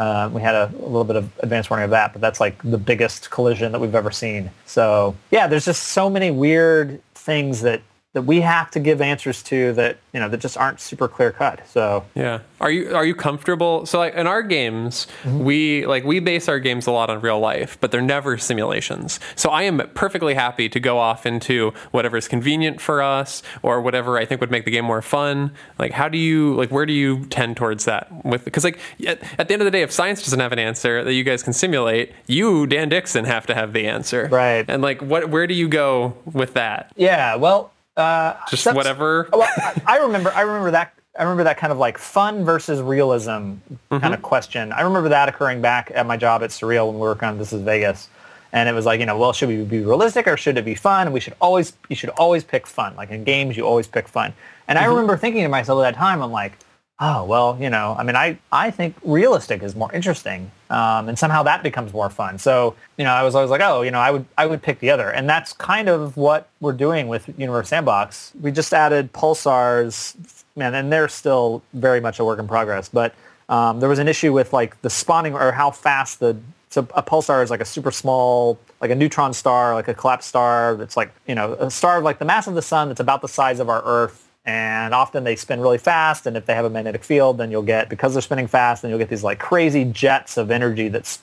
[0.00, 2.60] uh, we had a, a, little bit of advanced warning of that, but that's like
[2.62, 4.50] the biggest collision that we've ever seen.
[4.64, 7.82] So yeah, there's just so many weird things that
[8.12, 11.30] that we have to give answers to that you know that just aren't super clear
[11.30, 11.60] cut.
[11.68, 13.86] So yeah, are you are you comfortable?
[13.86, 15.44] So like in our games, mm-hmm.
[15.44, 19.20] we like we base our games a lot on real life, but they're never simulations.
[19.36, 23.80] So I am perfectly happy to go off into whatever is convenient for us or
[23.80, 25.52] whatever I think would make the game more fun.
[25.78, 29.22] Like how do you like where do you tend towards that with because like at,
[29.38, 31.44] at the end of the day, if science doesn't have an answer that you guys
[31.44, 34.64] can simulate, you Dan Dixon have to have the answer, right?
[34.66, 36.92] And like what where do you go with that?
[36.96, 39.28] Yeah, well uh, Just whatever.
[39.32, 40.30] Well, I, I remember.
[40.32, 40.94] I remember that.
[41.18, 43.98] I remember that kind of like fun versus realism mm-hmm.
[43.98, 44.72] kind of question.
[44.72, 47.36] I remember that occurring back at my job at Surreal when we were working on
[47.36, 48.08] This Is Vegas,
[48.52, 50.76] and it was like, you know, well, should we be realistic or should it be
[50.76, 51.08] fun?
[51.08, 52.94] And we should always, you should always pick fun.
[52.94, 54.32] Like in games, you always pick fun.
[54.68, 54.84] And mm-hmm.
[54.84, 56.52] I remember thinking to myself at that time, I'm like,
[57.00, 61.18] oh well you know i mean i i think realistic is more interesting um, and
[61.18, 62.38] somehow that becomes more fun.
[62.38, 64.78] So you know i was always like oh you know i would i would pick
[64.80, 65.10] the other.
[65.10, 68.32] And that's kind of what we're doing with universe sandbox.
[68.40, 70.16] We just added pulsars
[70.56, 72.88] man and they're still very much a work in progress.
[72.88, 73.14] But
[73.48, 76.36] um, there was an issue with like the spawning or how fast the
[76.70, 80.28] so a pulsar is like a super small, like a neutron star, like a collapsed
[80.28, 83.22] star that's like, you know, a star like the mass of the sun that's about
[83.22, 86.64] the size of our Earth and often they spin really fast and if they have
[86.64, 89.38] a magnetic field then you'll get because they're spinning fast then you'll get these like
[89.38, 91.20] crazy jets of energy that's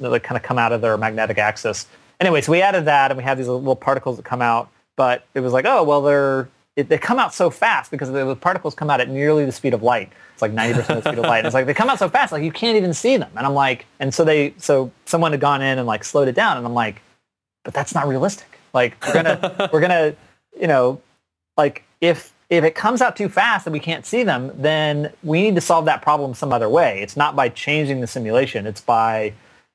[0.00, 1.86] that kind of come out of their magnetic axis.
[2.20, 5.24] Anyway so we added that and we have these little particles that come out but
[5.34, 8.74] it was like oh well they're it, they come out so fast because the particles
[8.74, 10.12] come out at nearly the speed of light.
[10.32, 11.38] It's like 90% of the speed of light.
[11.38, 13.30] And it's like they come out so fast like you can't even see them.
[13.36, 16.34] And i'm like and so they so someone had gone in and like slowed it
[16.34, 17.02] down and i'm like
[17.64, 18.58] but that's not realistic.
[18.72, 20.14] Like we're gonna we're gonna
[20.58, 21.00] you know
[21.56, 25.42] like if if it comes out too fast and we can't see them, then we
[25.42, 27.00] need to solve that problem some other way.
[27.02, 28.66] It's not by changing the simulation.
[28.66, 29.34] It's by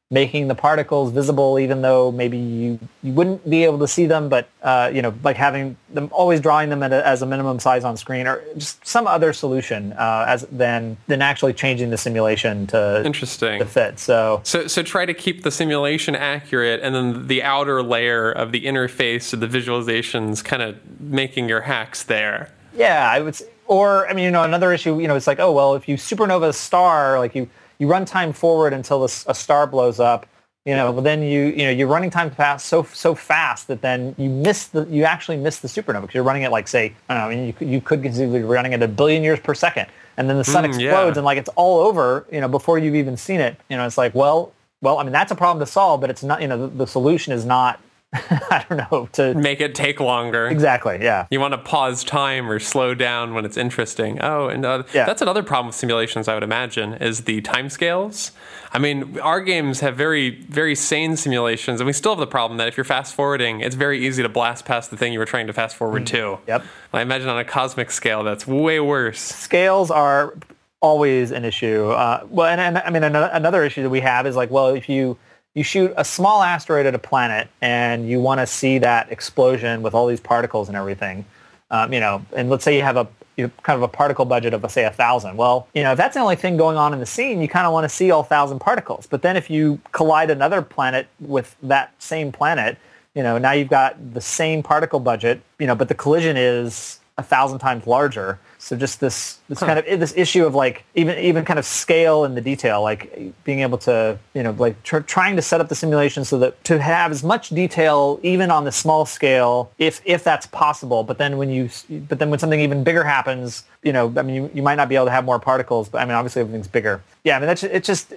[0.09, 4.29] making the particles visible even though maybe you, you wouldn't be able to see them,
[4.29, 7.83] but, uh, you know, like having them, always drawing them a, as a minimum size
[7.83, 12.67] on screen or just some other solution uh, as than, than actually changing the simulation
[12.67, 13.57] to, Interesting.
[13.57, 13.97] to fit.
[13.97, 18.51] So, so, so try to keep the simulation accurate and then the outer layer of
[18.51, 22.51] the interface of the visualizations kind of making your hacks there.
[22.73, 23.35] Yeah, I would.
[23.35, 25.87] Say, or I mean, you know, another issue, you know, it's like, oh well, if
[25.87, 27.49] you supernova a star, like you
[27.79, 30.27] you run time forward until a, a star blows up,
[30.65, 33.81] you know, but then you you know you're running time fast so so fast that
[33.81, 36.93] then you miss the you actually miss the supernova because you're running at like say
[37.09, 39.23] I don't know, I mean, you could, you could conceivably be running at a billion
[39.23, 41.19] years per second, and then the sun Mm, explodes yeah.
[41.19, 43.57] and like it's all over, you know, before you've even seen it.
[43.69, 44.53] You know, it's like well.
[44.81, 46.41] Well, I mean that's a problem to solve, but it's not.
[46.41, 47.79] You know, the, the solution is not.
[48.29, 50.47] I don't know to Make it take longer.
[50.47, 50.99] exactly.
[51.01, 51.25] Yeah.
[51.31, 54.19] You want to pause time or slow down when it's interesting.
[54.21, 55.05] Oh, and uh, Yeah.
[55.05, 58.31] that's another problem with simulations, I would imagine, is the timescales.
[58.71, 62.57] I mean, our games have very, very sane simulations, and we still have the problem
[62.57, 65.25] that if you're fast forwarding, it's very easy to blast past the thing you were
[65.25, 66.17] trying to fast forward to.
[66.17, 66.39] Mm.
[66.47, 66.65] Yep.
[66.93, 69.19] I imagine on a cosmic scale, that's way worse.
[69.19, 70.33] scales are
[70.81, 71.89] always an issue.
[71.89, 74.67] Uh, well, and, and I mean another, another issue that we have is like, well,
[74.69, 75.17] if you
[75.53, 79.81] you shoot a small asteroid at a planet and you want to see that explosion
[79.81, 81.25] with all these particles and everything,
[81.69, 84.25] um, you know, and let's say you have a you have kind of a particle
[84.25, 85.37] budget of say a thousand.
[85.37, 87.65] Well, you know, if that's the only thing going on in the scene, you kind
[87.65, 89.07] of want to see all thousand particles.
[89.07, 92.77] But then if you collide another planet with that same planet,
[93.15, 96.99] you know, now you've got the same particle budget, you know, but the collision is
[97.17, 98.39] a thousand times larger.
[98.63, 102.23] So just this this kind of this issue of like even even kind of scale
[102.23, 105.67] and the detail, like being able to you know like tr- trying to set up
[105.67, 109.99] the simulation so that to have as much detail even on the small scale, if
[110.05, 111.03] if that's possible.
[111.03, 111.69] But then when you
[112.07, 114.87] but then when something even bigger happens, you know, I mean, you, you might not
[114.87, 117.03] be able to have more particles, but I mean, obviously everything's bigger.
[117.25, 118.13] Yeah, I mean, that's it's just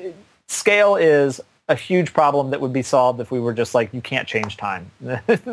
[0.46, 4.00] scale is a huge problem that would be solved if we were just like you
[4.00, 4.88] can't change time.
[5.00, 5.50] but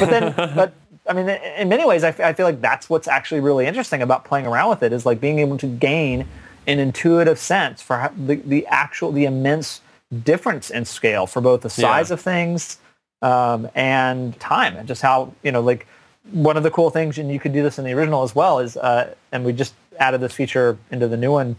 [0.00, 0.74] then, but
[1.06, 4.02] I mean, in many ways, I, f- I feel like that's what's actually really interesting
[4.02, 6.26] about playing around with it is like being able to gain
[6.68, 9.80] an intuitive sense for how, the, the actual, the immense
[10.22, 12.14] difference in scale for both the size Yeah.
[12.14, 12.78] of things
[13.20, 15.86] um, and time and just how, you know, like
[16.30, 18.60] one of the cool things, and you could do this in the original as well,
[18.60, 21.56] is, uh, and we just added this feature into the new one,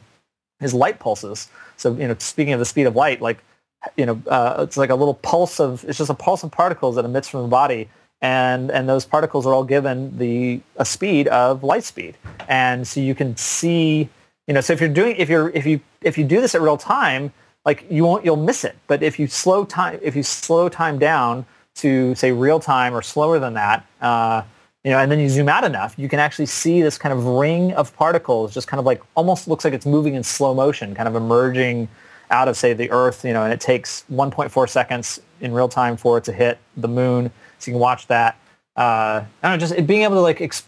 [0.62, 1.50] is light pulses.
[1.76, 3.44] So, you know, speaking of the speed of light, like,
[3.98, 6.96] you know, uh, it's like a little pulse of, it's just a pulse of particles
[6.96, 7.90] that emits from the body.
[8.24, 12.18] And, and those particles are all given the a speed of light speed.
[12.48, 14.10] And so you can see,
[14.48, 16.62] you know, so if you're doing, if you're, if you, if you do this at
[16.62, 17.34] real time,
[17.66, 18.78] like you won't, you'll miss it.
[18.88, 21.46] But if you slow time, if you slow time down
[21.76, 24.44] to say real time or slower than that, uh,
[24.86, 27.26] you know, and then you zoom out enough, you can actually see this kind of
[27.26, 30.96] ring of particles, just kind of like almost looks like it's moving in slow motion,
[30.96, 31.90] kind of emerging
[32.34, 35.96] out of say the Earth, you know, and it takes 1.4 seconds in real time
[35.96, 38.38] for it to hit the moon, so you can watch that.
[38.76, 40.64] Uh, I don't know, just it being able to like, ex-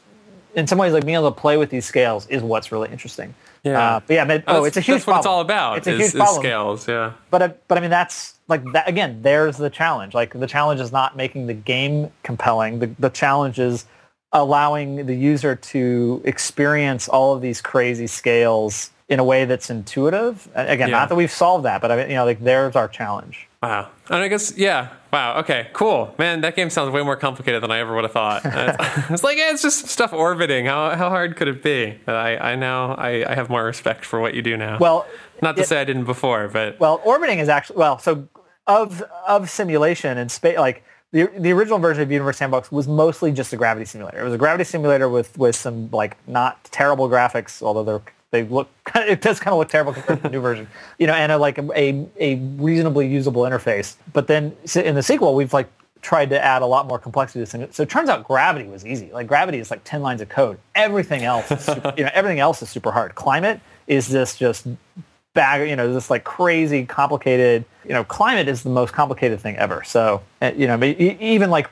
[0.53, 3.33] in some ways, like being able to play with these scales is what's really interesting.
[3.63, 3.95] Yeah.
[3.95, 5.79] Uh, but yeah, but, oh, it's a huge That's what it's all about.
[5.79, 6.87] It's a is, huge problem scales.
[6.87, 7.13] Yeah.
[7.31, 9.23] but uh, but I mean that's like that again.
[9.23, 10.13] There's the challenge.
[10.13, 12.77] Like the challenge is not making the game compelling.
[12.77, 13.85] The the challenge is
[14.31, 20.47] allowing the user to experience all of these crazy scales in a way that's intuitive.
[20.55, 20.97] Again, Yeah.
[20.97, 23.47] not that we've solved that, but I mean, you know, like there's our challenge.
[23.61, 23.89] Wow.
[24.09, 24.89] And I guess, yeah.
[25.13, 25.39] Wow.
[25.39, 25.67] Okay.
[25.73, 26.13] Cool.
[26.17, 28.41] Man, that game sounds way more complicated than I ever would have thought.
[29.11, 30.65] it's, like, yeah, it's just stuff orbiting.
[30.65, 31.99] How, how hard could it be?
[32.05, 34.77] But I, I now, I, I have more respect for what you do now.
[34.79, 35.05] Well,
[35.41, 37.99] not to it- say I didn't before, but Well, orbiting is actually well.
[37.99, 38.27] So
[38.67, 43.31] of of simulation and space, like the the original version of Universe Sandbox was mostly
[43.31, 44.19] just a gravity simulator.
[44.21, 48.01] It was a gravity simulator with with some like not terrible graphics, although they're
[48.31, 50.67] they look it does kind of look terrible compared to the new version,
[50.99, 53.95] you know, and a, like a a reasonably usable interface.
[54.13, 55.69] But then in the sequel, we've like
[56.05, 57.51] tried to add a lot more complexity to this.
[57.51, 57.67] Thing.
[57.71, 59.11] So it turns out gravity was easy.
[59.11, 60.59] Like gravity is like 10 lines of code.
[60.75, 63.15] Everything else, is super, you know, everything else is super hard.
[63.15, 64.67] Climate is this just
[65.33, 69.55] bag, you know, this like crazy complicated, you know, climate is the most complicated thing
[69.57, 69.83] ever.
[69.83, 71.67] So, uh, you know, even like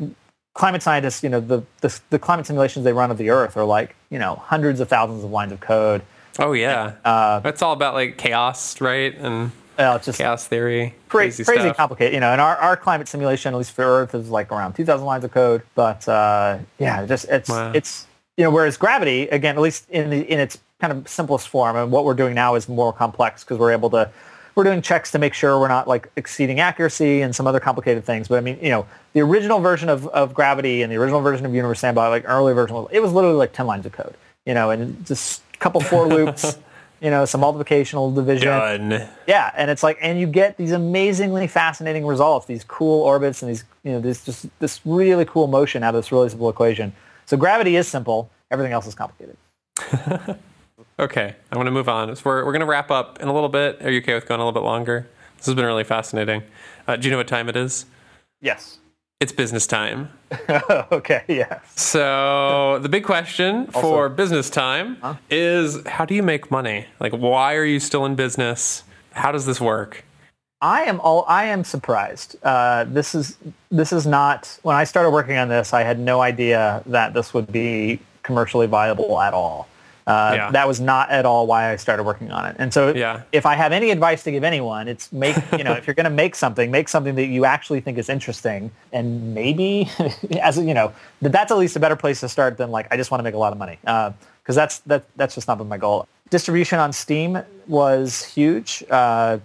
[0.55, 3.65] climate scientists, you know, the, the, the climate simulations they run of the earth are
[3.65, 6.01] like, you know, hundreds of thousands of lines of code.
[6.39, 6.93] Oh yeah.
[7.03, 9.15] Uh, it's all about like chaos, right?
[9.17, 10.93] And it's just chaos theory.
[11.09, 14.29] crazy, Crazy, complicated, you know, and our, our climate simulation, at least for Earth, is
[14.29, 15.63] like around 2,000 lines of code.
[15.75, 17.71] But uh, yeah, just it's Wow.
[17.73, 18.07] it's
[18.37, 21.75] you know, whereas gravity, again, at least in the in its kind of simplest form,
[21.75, 24.09] and what we're doing now is more complex because we're able to
[24.55, 28.03] we're doing checks to make sure we're not like exceeding accuracy and some other complicated
[28.05, 28.27] things.
[28.27, 31.45] But I mean, you know, the original version of, of gravity and the original version
[31.45, 34.13] of Universe Sandbox, like early version, it was literally like 10 lines of code,
[34.45, 36.57] you know, and just couple for loops.
[37.01, 38.47] You know, some multiplicational division.
[38.47, 39.09] Done.
[39.27, 43.51] Yeah, and it's like, and you get these amazingly fascinating results, these cool orbits, and
[43.51, 46.93] these, you know, this just this really cool motion out of this really simple equation.
[47.25, 48.29] So gravity is simple.
[48.51, 49.35] Everything else is complicated.
[50.99, 52.15] Okay, I want to move on.
[52.15, 53.81] So we're, we're going to wrap up in a little bit.
[53.81, 55.09] Are you okay with going a little bit longer?
[55.37, 56.43] This has been really fascinating.
[56.87, 57.85] Uh, do you know what time it is?
[58.41, 58.77] Yes.
[59.23, 60.09] It's business time.
[60.91, 61.61] okay, yes.
[61.79, 65.15] So the big question also, for business time huh?
[65.29, 66.87] is how do you make money?
[66.99, 68.83] Like why are you still in business?
[69.13, 70.03] How does this work?
[70.61, 72.35] I am all I am surprised.
[72.43, 73.37] Uh, this is
[73.71, 75.73] this is not when I started working on this.
[75.73, 79.69] I had no idea that this would be commercially viable at all.
[80.05, 80.51] Uh, yeah.
[80.51, 82.55] That was not at all why I started working on it.
[82.59, 83.21] And so, yeah.
[83.31, 86.05] if I have any advice to give anyone, it's make you know if you're going
[86.05, 89.89] to make something, make something that you actually think is interesting, and maybe
[90.41, 90.91] as you know,
[91.21, 93.35] that's at least a better place to start than like I just want to make
[93.35, 94.17] a lot of money because
[94.57, 96.07] uh, that's that that's just not been my goal.
[96.29, 98.83] Distribution on Steam was huge.
[98.89, 99.37] Uh,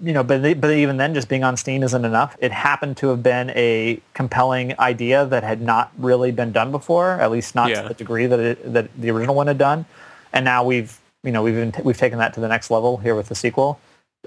[0.00, 2.36] you know, but, but even then, just being on Steam isn't enough.
[2.40, 7.12] It happened to have been a compelling idea that had not really been done before,
[7.12, 7.82] at least not yeah.
[7.82, 9.86] to the degree that it, that the original one had done.
[10.32, 13.14] And now we've, you know, we've been, we've taken that to the next level here
[13.14, 13.80] with the sequel.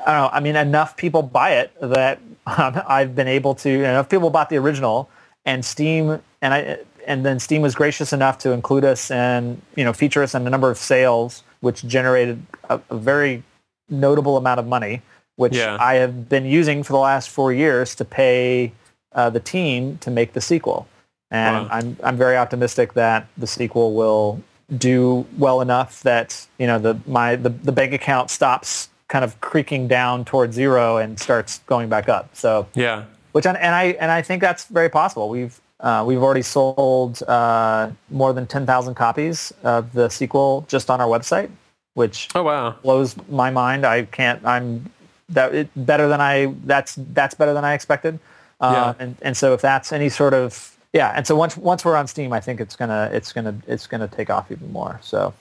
[0.05, 0.30] I don't know.
[0.34, 3.69] I mean, enough people buy it that um, I've been able to.
[3.69, 5.09] Enough people bought the original,
[5.45, 9.84] and Steam, and I, and then Steam was gracious enough to include us and you
[9.84, 13.43] know feature us in a number of sales, which generated a, a very
[13.89, 15.01] notable amount of money
[15.42, 15.76] which yeah.
[15.80, 18.72] I have been using for the last four years to pay
[19.14, 20.88] uh, the team to make the sequel.
[21.32, 21.70] And wow.
[21.72, 24.39] I'm I'm very optimistic that the sequel will
[24.78, 29.42] do well enough that you know the my the, the bank account stops kind of
[29.42, 32.30] creaking down towards zero and starts going back up.
[32.36, 35.28] So yeah, which and I and I think that's very possible.
[35.28, 41.02] We've uh, we've already sold uh, more than 10,000 copies of the sequel just on
[41.02, 41.50] our website,
[41.96, 43.86] which oh wow blows my mind.
[43.86, 44.46] I can't.
[44.46, 44.92] I'm
[45.32, 48.20] that it, better than I that's that's better than I expected.
[48.60, 49.04] Uh, yeah.
[49.04, 52.08] and, and so if that's any sort of yeah, and so once once we're on
[52.08, 55.00] Steam, I think it's gonna it's gonna it's gonna take off even more.
[55.02, 55.34] So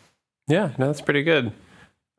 [0.49, 1.53] yeah, no, that's pretty good.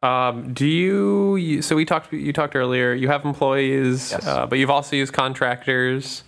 [0.03, 2.11] Um, do you, you, So we talked.
[2.11, 2.93] You talked earlier.
[2.93, 4.25] You have employees, yes.
[4.25, 6.23] uh, but you've also used contractors.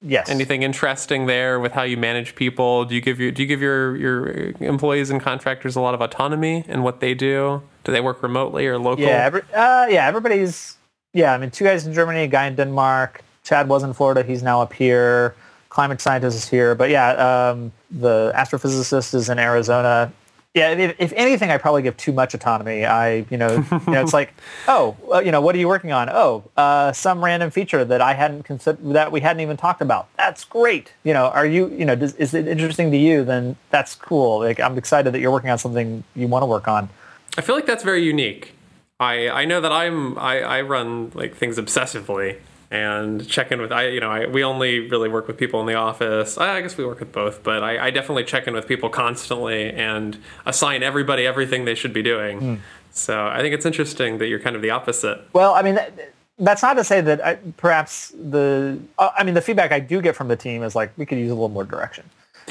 [0.00, 0.28] Yes.
[0.28, 2.84] Anything interesting there with how you manage people?
[2.84, 6.00] Do you give your do you give your your employees and contractors a lot of
[6.00, 7.62] autonomy in what they do?
[7.84, 9.04] Do they work remotely or local?
[9.04, 10.76] Yeah, every, uh, yeah, everybody's
[11.12, 11.32] yeah.
[11.32, 13.22] I mean, two guys in Germany, a guy in Denmark.
[13.44, 14.22] Chad was in Florida.
[14.22, 15.34] He's now up here.
[15.68, 20.12] Climate scientist is here, but yeah, um, the astrophysicist is in Arizona
[20.54, 22.84] yeah, if, if, anything, I probably give too much autonomy.
[22.84, 24.34] I, you know, you know, it's like,
[24.68, 26.10] oh, uh, you know, what are you working on?
[26.10, 30.08] Oh, uh, some random feature that I hadn't considered that we hadn't even talked about.
[30.18, 30.92] That's great.
[31.04, 33.24] You know, are you, you know, does, is it interesting to you?
[33.24, 34.40] Then that's cool.
[34.40, 36.90] Like, I'm excited that you're working on something you want to work on.
[37.36, 38.54] I feel like that's very unique.
[39.00, 42.38] I I know that I'm I, I run like things obsessively,
[42.70, 45.66] and check in with I you know I, we only really work with people in
[45.66, 46.38] the office.
[46.38, 48.88] I, I guess we work with both, but I, I, definitely check in with people
[48.88, 52.40] constantly and assign everybody everything they should be doing.
[52.40, 52.58] Mm.
[52.90, 55.20] So I think it's interesting that you're kind of the opposite.
[55.32, 55.76] Well, I mean.
[55.76, 59.78] That, that's not to say that I, perhaps the uh, I mean the feedback I
[59.80, 62.04] do get from the team is like we could use a little more direction.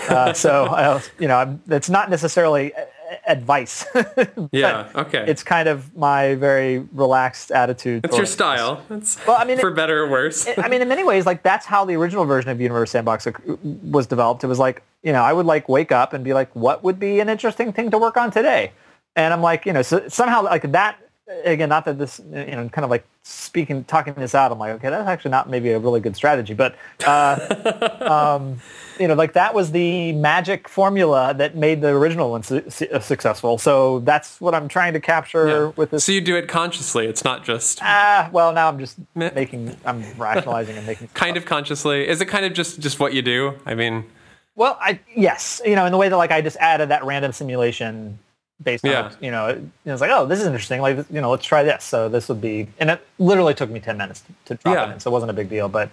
[0.08, 2.74] Uh, so uh, you know it's not necessarily
[3.28, 3.86] advice.
[4.52, 4.90] yeah.
[4.96, 5.26] Okay.
[5.28, 8.06] It's kind of my very relaxed attitude.
[8.06, 8.84] It's your style.
[8.90, 10.48] It's well, I mean, for it, better or worse.
[10.58, 13.28] I mean, in many ways, like that's how the original version of Universe Sandbox
[13.64, 14.44] was developed.
[14.44, 17.00] It was like, you know, I would like wake up and be like, what would
[17.00, 18.72] be an interesting thing to work on today?
[19.16, 20.98] And I'm like, you know, so somehow like that
[21.44, 24.74] again, not that this, you know, kind of like speaking, talking this out, I'm like,
[24.74, 28.60] okay, that's actually not maybe a really good strategy, but, uh, um,
[29.02, 32.88] you know, like that was the magic formula that made the original one su- su-
[33.02, 33.58] successful.
[33.58, 35.72] So that's what I'm trying to capture yeah.
[35.76, 36.06] with this.
[36.06, 37.08] So you do it consciously.
[37.08, 38.30] It's not just ah.
[38.32, 39.76] Well, now I'm just making.
[39.86, 41.08] I'm rationalizing and making.
[41.16, 42.08] kind of consciously.
[42.08, 43.56] Is it kind of just just what you do?
[43.66, 44.06] I mean.
[44.56, 47.32] Well, I yes, you know, in the way that like I just added that random
[47.32, 48.20] simulation
[48.64, 49.12] based on yeah.
[49.20, 51.64] you know it, it, was like oh this is interesting like you know let's try
[51.64, 54.76] this so this would be and it literally took me 10 minutes to, to drop
[54.76, 54.88] yeah.
[54.88, 55.90] it in so it wasn't a big deal but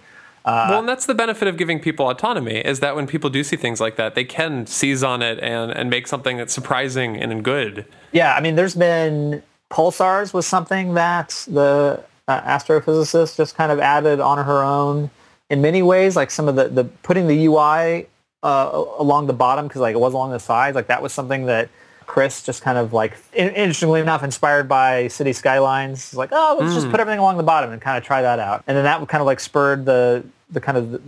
[0.49, 3.43] uh, well, and that's the benefit of giving people autonomy is that when people do
[3.43, 7.17] see things like that, they can seize on it and, and make something that's surprising
[7.17, 7.85] and good.
[8.13, 13.79] Yeah, I mean, there's been pulsars was something that the uh, astrophysicist just kind of
[13.79, 15.11] added on her own
[15.51, 16.15] in many ways.
[16.15, 18.07] Like some of the, the putting the UI
[18.41, 21.45] uh, along the bottom because like it was along the sides, like that was something
[21.45, 21.69] that
[22.07, 26.73] Chris just kind of like interestingly enough inspired by Cities: Skylines like oh let's mm.
[26.73, 26.91] just hmm.
[26.91, 29.21] put everything along the bottom and kind of try that out and then that kind
[29.21, 31.01] of like spurred the the kind of the,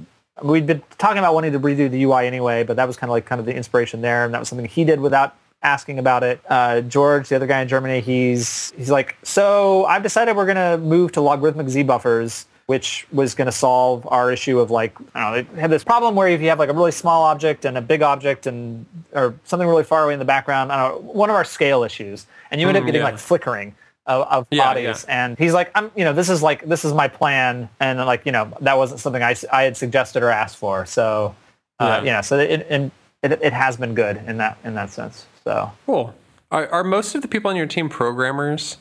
[0.43, 3.11] we'd been talking about wanting to redo the UI anyway but that was kind of
[3.11, 6.23] like kind of the inspiration there and that was something he did without asking about
[6.23, 6.41] it.
[6.49, 10.77] Uh, George, the other guy in Germany, he's he's like, so I've decided we're gonna
[10.77, 15.35] move to logarithmic z buffers which was going to solve our issue of like, I
[15.35, 17.65] don't know, they had this problem where if you have like a really small object
[17.65, 21.05] and a big object and, or something really far away in the background, I don't
[21.05, 23.09] know, one of our scale issues, and you end up mm, getting yeah.
[23.09, 23.75] like flickering.
[24.05, 25.05] Of, of yeah, bodies.
[25.07, 25.25] Yeah.
[25.25, 27.69] And he's like, I'm, you know, this is like, this is my plan.
[27.79, 30.85] And like, you know, that wasn't something I, I had suggested or asked for.
[30.85, 31.35] So,
[31.79, 32.21] uh, yeah.
[32.21, 32.91] so it, it,
[33.23, 35.25] it, it has been good in that, in that sense.
[35.43, 36.13] So cool.
[36.51, 38.77] Are, are most of the people on your team programmers?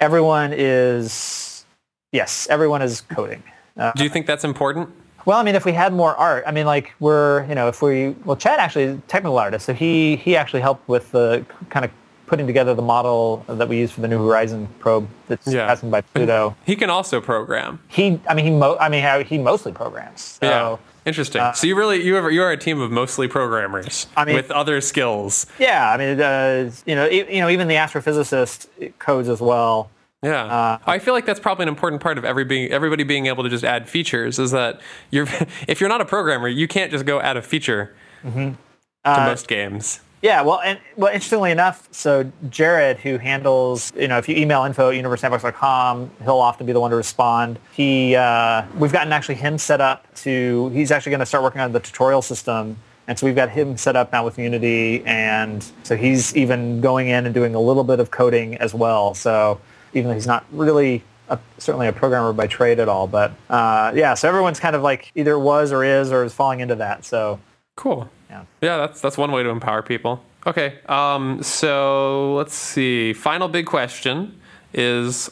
[0.00, 1.64] Everyone is,
[2.12, 3.42] yes, everyone is coding.
[3.76, 4.88] Uh, Do you think that's important?
[5.26, 7.82] Well, I mean, if we had more art, I mean, like we're, you know, if
[7.82, 11.44] we, well, Chad actually is a technical artist, so he he actually helped with the
[11.68, 11.90] kind of
[12.30, 15.66] putting together the model that we use for the New Horizon probe that's yeah.
[15.66, 16.54] passing by Pluto.
[16.64, 17.80] He can also program.
[17.88, 20.38] He, I mean, he, mo- I mean, he mostly programs.
[20.40, 20.76] So, yeah.
[21.04, 21.40] Interesting.
[21.40, 24.36] Uh, so you really you are you are a team of mostly programmers I mean,
[24.36, 25.46] with other skills.
[25.58, 28.68] Yeah, I mean, uh, you know, e- you know, even the astrophysicist
[28.98, 29.90] codes as well.
[30.22, 33.26] Yeah, uh, I feel like that's probably an important part of every being, everybody being
[33.26, 34.38] able to just add features.
[34.38, 35.26] Is that you're
[35.66, 38.50] if you're not a programmer, you can't just go add a feature mm-hmm.
[38.50, 38.56] to
[39.04, 40.00] uh, most games.
[40.22, 44.64] Yeah, well, and well, interestingly enough, so Jared, who handles, you know, if you email
[44.64, 47.58] info at universesandbox.com, he'll often be the one to respond.
[47.72, 51.62] He, uh, we've gotten actually him set up to, he's actually going to start working
[51.62, 52.76] on the tutorial system.
[53.08, 55.02] And so we've got him set up now with Unity.
[55.06, 59.14] And so he's even going in and doing a little bit of coding as well.
[59.14, 59.58] So
[59.94, 63.92] even though he's not really a, certainly a programmer by trade at all, but uh,
[63.94, 67.06] yeah, so everyone's kind of like either was or is or is falling into that.
[67.06, 67.40] So
[67.80, 68.08] cool.
[68.28, 68.44] Yeah.
[68.60, 70.22] Yeah, that's that's one way to empower people.
[70.46, 70.78] Okay.
[70.86, 73.12] Um, so let's see.
[73.12, 74.40] Final big question
[74.72, 75.30] is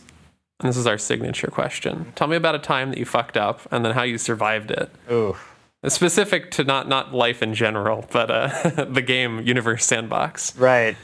[0.60, 2.12] this is our signature question.
[2.16, 4.90] Tell me about a time that you fucked up and then how you survived it.
[5.10, 5.36] Ooh.
[5.86, 10.56] Specific to not not life in general, but uh, the game Universe Sandbox.
[10.56, 10.96] Right.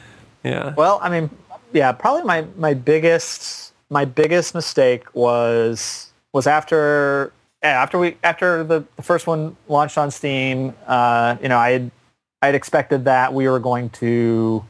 [0.42, 0.74] Yeah.
[0.76, 1.30] Well, I mean,
[1.72, 7.32] yeah, probably my my biggest my biggest mistake was was after
[7.69, 11.91] after we after the, the first one launched on Steam, uh, you know, I had
[12.43, 14.65] I had expected that we were going to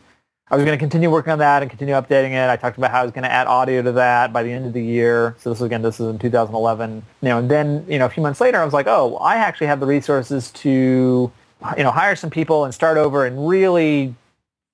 [0.51, 2.49] I was going to continue working on that and continue updating it.
[2.49, 4.67] I talked about how I was going to add audio to that by the end
[4.67, 5.35] of the year.
[5.39, 7.03] So this was, again, this is in 2011.
[7.23, 9.37] You know, and then you know a few months later, I was like, oh, I
[9.37, 11.33] actually have the resources to
[11.77, 14.15] you know hire some people and start over and really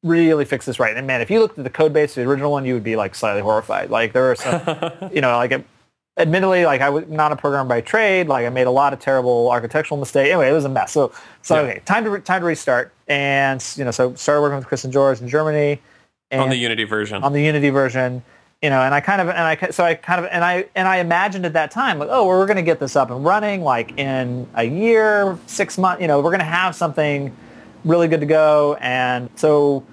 [0.02, 0.96] really fix this right.
[0.96, 2.84] And man, if you looked at the code base of the original one, you would
[2.84, 3.90] be like slightly horrified.
[3.90, 4.60] Like there were some,
[5.12, 5.64] you know, like
[6.20, 8.28] admittedly, like I was not a programmer by trade.
[8.28, 10.28] Like I made a lot of terrible architectural mistakes.
[10.30, 10.92] Anyway, it was a mess.
[10.92, 11.12] So,
[11.42, 11.60] so yeah.
[11.62, 12.92] okay, time to re- time to restart.
[13.08, 15.80] And you know, so started working with Chris and George in Germany.
[16.32, 17.22] on the Unity version.
[17.22, 18.22] On the Unity version,
[18.62, 20.86] you know, and I kind of and I so I kind of and I and
[20.86, 23.24] I imagined at that time like, oh, well, we're going to get this up and
[23.24, 26.02] running like in a year, six months.
[26.02, 27.34] You know, we're going to have something
[27.84, 28.76] really good to go.
[28.80, 29.84] And so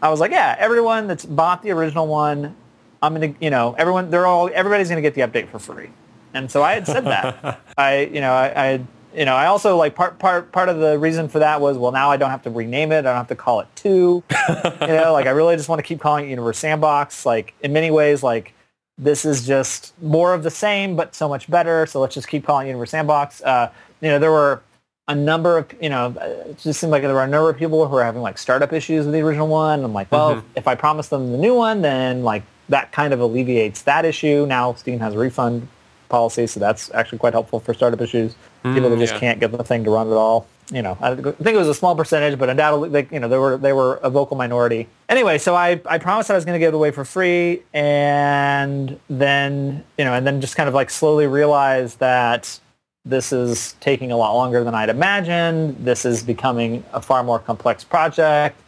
[0.00, 2.54] I was like, yeah, everyone that's bought the original one
[3.02, 5.90] I'm gonna, you know, everyone, they're all, everybody's gonna get the update for free.
[6.34, 7.60] And so I had said that.
[7.76, 10.98] I, you know, I, I, you know, I also like part, part, part of the
[10.98, 13.00] reason for that was, well, now I don't have to rename it.
[13.00, 14.22] I don't have to call it two.
[14.48, 17.26] you know, like I really just want to keep calling it Universe Sandbox.
[17.26, 18.54] Like in many ways, like
[18.96, 21.86] this is just more of the same, but so much better.
[21.86, 23.42] So let's just keep calling it Universe Sandbox.
[23.42, 24.62] Uh, you know, there were
[25.08, 26.14] a number of, you know,
[26.46, 28.72] it just seemed like there were a number of people who were having like startup
[28.72, 29.84] issues with the original one.
[29.84, 30.46] I'm like, well, mm-hmm.
[30.56, 34.46] if I promise them the new one, then like that kind of alleviates that issue.
[34.48, 35.68] Now Steam has a refund
[36.08, 38.34] policy, so that's actually quite helpful for startup issues.
[38.64, 39.20] Mm, People that just yeah.
[39.20, 40.46] can't get the thing to run at all.
[40.70, 43.36] You know, I think it was a small percentage, but undoubtedly, they, you know, they
[43.36, 44.88] were they were a vocal minority.
[45.08, 48.98] Anyway, so I, I promised I was going to give it away for free, and
[49.10, 52.58] then you know, and then just kind of like slowly realized that
[53.04, 55.76] this is taking a lot longer than I'd imagined.
[55.84, 58.58] This is becoming a far more complex project.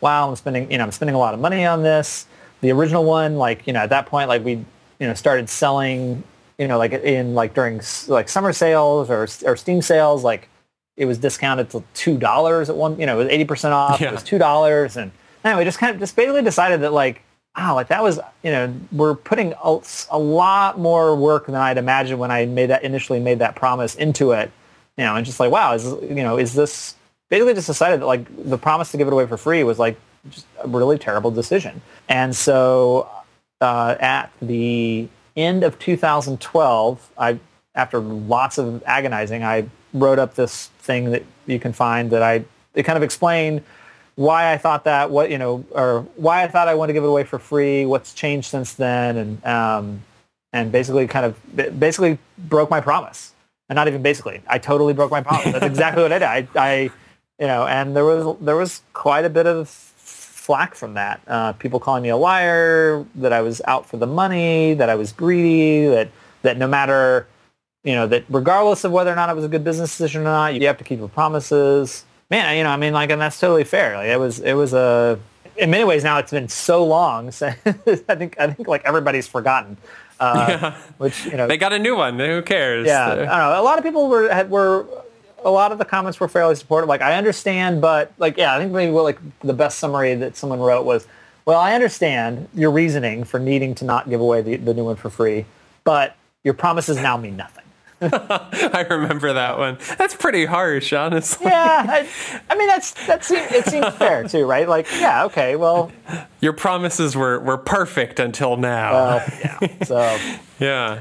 [0.00, 2.26] Wow, I'm spending you know I'm spending a lot of money on this
[2.64, 4.66] the original one, like, you know, at that point, like we, you
[5.06, 6.22] know, started selling,
[6.58, 10.48] you know, like in like during like summer sales or, or Steam sales, like
[10.96, 14.00] it was discounted to $2 at one, you know, it was 80% off.
[14.00, 14.08] Yeah.
[14.08, 14.96] It was $2.
[14.96, 15.12] And
[15.44, 17.22] anyway, just kind of just basically decided that like,
[17.56, 21.78] wow, like that was, you know, we're putting a, a lot more work than I'd
[21.78, 24.50] imagined when I made that initially made that promise into it,
[24.96, 26.94] you know, and just like, wow, is, you know, is this
[27.28, 29.98] basically just decided that like the promise to give it away for free was like
[30.30, 31.80] just a really terrible decision.
[32.08, 33.08] And so
[33.60, 37.38] uh, at the end of 2012, I,
[37.74, 42.44] after lots of agonizing, I wrote up this thing that you can find that I
[42.74, 43.62] it kind of explained
[44.16, 47.04] why I thought that, what you know, or why I thought I wanted to give
[47.04, 50.02] it away for free, what's changed since then, and um,
[50.52, 53.32] and basically kind of basically broke my promise.
[53.68, 55.52] And not even basically, I totally broke my promise.
[55.52, 56.26] That's exactly what I did.
[56.26, 56.90] I, I
[57.40, 59.68] you know, and there was there was quite a bit of
[60.44, 61.22] flack from that.
[61.26, 64.94] Uh, people calling me a liar, that I was out for the money, that I
[64.94, 66.10] was greedy, that
[66.42, 67.26] that no matter
[67.82, 70.24] you know that regardless of whether or not it was a good business decision or
[70.24, 72.04] not, you have to keep your promises.
[72.28, 73.96] Man, you know, I mean, like, and that's totally fair.
[73.96, 75.18] Like, it was it was a
[75.56, 77.30] in many ways now it's been so long.
[77.40, 79.78] So I think I think like everybody's forgotten.
[80.20, 80.76] Uh, yeah.
[80.98, 82.18] Which you know they got a new one.
[82.18, 82.86] Who cares?
[82.86, 83.60] Yeah, I don't know.
[83.60, 84.86] A lot of people were had, were
[85.44, 86.88] a lot of the comments were fairly supportive.
[86.88, 90.36] Like I understand, but like yeah, I think maybe what like the best summary that
[90.36, 91.06] someone wrote was,
[91.44, 94.96] well, I understand your reasoning for needing to not give away the, the new one
[94.96, 95.46] for free,
[95.84, 97.64] but your promises now mean nothing.
[98.00, 99.78] I remember that one.
[99.98, 101.46] That's pretty harsh, honestly.
[101.46, 102.08] Yeah, I,
[102.50, 104.68] I mean that's that seems it seems fair too, right?
[104.68, 105.92] Like, yeah, okay, well,
[106.40, 109.24] your promises were were perfect until now.
[109.40, 109.84] Yeah.
[109.84, 110.18] So
[110.58, 111.00] yeah.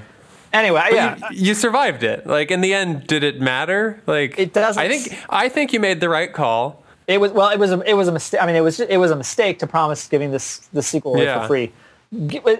[0.53, 2.27] Anyway, but yeah, you, you, survived it.
[2.27, 4.01] Like in the end, did it matter?
[4.05, 4.81] Like it doesn't.
[4.81, 6.83] I think I think you made the right call.
[7.07, 7.49] It was well.
[7.49, 8.41] It was a it was a mistake.
[8.41, 11.41] I mean, it was it was a mistake to promise giving this the sequel yeah.
[11.41, 11.73] for free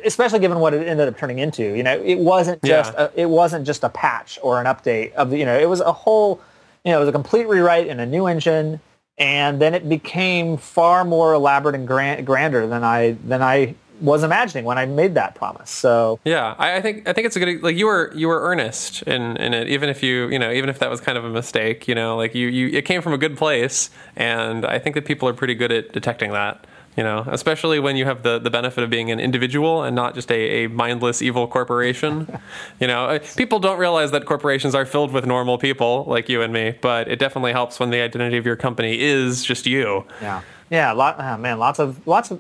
[0.04, 1.76] especially given what it ended up turning into.
[1.76, 3.10] You know, it wasn't just yeah.
[3.16, 5.38] a, it wasn't just a patch or an update of the.
[5.38, 6.42] You know, it was a whole.
[6.84, 8.82] You know, it was a complete rewrite in a new engine,
[9.18, 14.22] and then it became far more elaborate and grand, grander than I than I was
[14.22, 15.70] imagining when I made that promise.
[15.70, 18.42] So yeah, I, I, think I think it's a good like you were you were
[18.42, 21.24] earnest in in it, even if you you know even if that was kind of
[21.24, 21.88] a mistake.
[21.88, 25.06] You know, like you you it came from a good place, and I think that
[25.06, 26.66] people are pretty good at detecting that
[26.98, 30.14] you know especially when you have the, the benefit of being an individual and not
[30.14, 32.40] just a, a mindless evil corporation
[32.80, 36.44] you know uh, people don't realize that corporations are filled with normal people like you
[36.44, 40.06] and me but it definitely helps when the identity of your company is just you
[40.22, 42.40] yeah yeah lot, oh man lots of lots of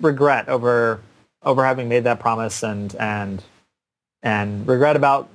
[0.00, 1.00] regret over
[1.42, 3.42] over having made that promise and and
[4.22, 5.28] and regret about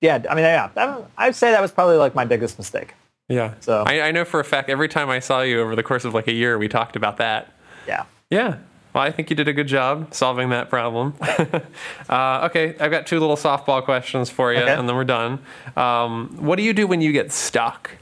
[0.00, 2.94] yeah i mean yeah i'd say that was probably like my biggest mistake
[3.30, 3.54] yeah.
[3.60, 6.04] So I, I, know for a fact every time I saw you over the course
[6.04, 7.52] of like a year, we talked about that.
[7.86, 8.04] Yeah.
[8.28, 8.58] Yeah.
[8.92, 11.14] Well, I think you did a good job solving that problem.
[12.08, 14.74] uh, okay, I've got two little softball questions for you, okay.
[14.74, 15.38] and then we're done.
[15.76, 17.92] Um, what do you do when you get stuck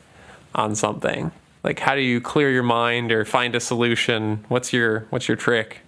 [0.55, 1.31] on something?
[1.65, 4.45] Like, how do you clear your mind or find a solution?
[4.49, 5.79] What's your What's your trick?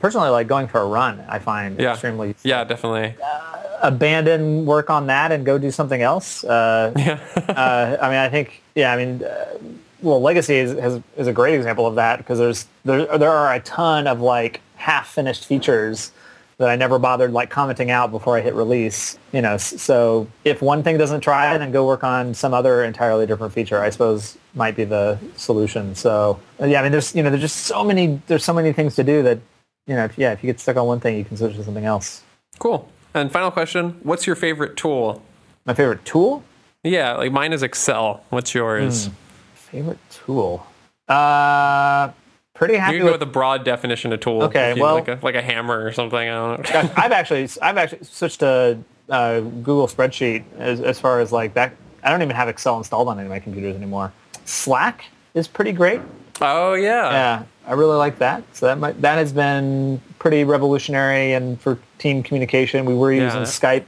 [0.00, 1.92] Personally, like going for a run, I find yeah.
[1.92, 2.36] extremely.
[2.44, 3.16] Yeah, definitely.
[3.22, 6.44] Uh, abandon work on that and go do something else.
[6.44, 7.18] Uh, yeah.
[7.48, 9.58] uh, I mean, I think, yeah, I mean, uh,
[10.00, 13.52] well, Legacy is, has, is a great example of that because there's there, there are
[13.52, 16.12] a ton of like half finished features
[16.58, 19.18] that I never bothered like commenting out before I hit release.
[19.32, 23.26] You know, so if one thing doesn't try, then go work on some other entirely
[23.26, 23.80] different feature.
[23.80, 25.94] I suppose might be the solution.
[25.94, 28.94] So yeah, I mean, there's you know, there's just so many there's so many things
[28.96, 29.38] to do that
[29.86, 31.64] you know, if, yeah, if you get stuck on one thing, you can switch to
[31.64, 32.22] something else.
[32.58, 32.88] Cool.
[33.14, 35.22] And final question: What's your favorite tool?
[35.64, 36.44] My favorite tool?
[36.84, 38.22] Yeah, like mine is Excel.
[38.28, 39.08] What's yours?
[39.08, 39.12] Mm,
[39.54, 40.66] favorite tool?
[41.08, 42.10] Uh,
[42.58, 42.94] pretty happy.
[42.94, 44.42] You can go with, with a broad definition of tool.
[44.42, 46.18] Okay, well, like a, like a hammer or something.
[46.18, 46.92] I don't know.
[46.96, 48.78] I've actually I've actually switched to
[49.08, 51.74] uh, Google Spreadsheet as, as far as like that.
[52.02, 54.12] I don't even have Excel installed on any of my computers anymore.
[54.44, 56.00] Slack is pretty great.
[56.40, 57.10] Oh yeah.
[57.10, 58.42] Yeah, I really like that.
[58.52, 62.84] So that might, that has been pretty revolutionary and for team communication.
[62.84, 63.46] We were using yeah.
[63.46, 63.86] Skype,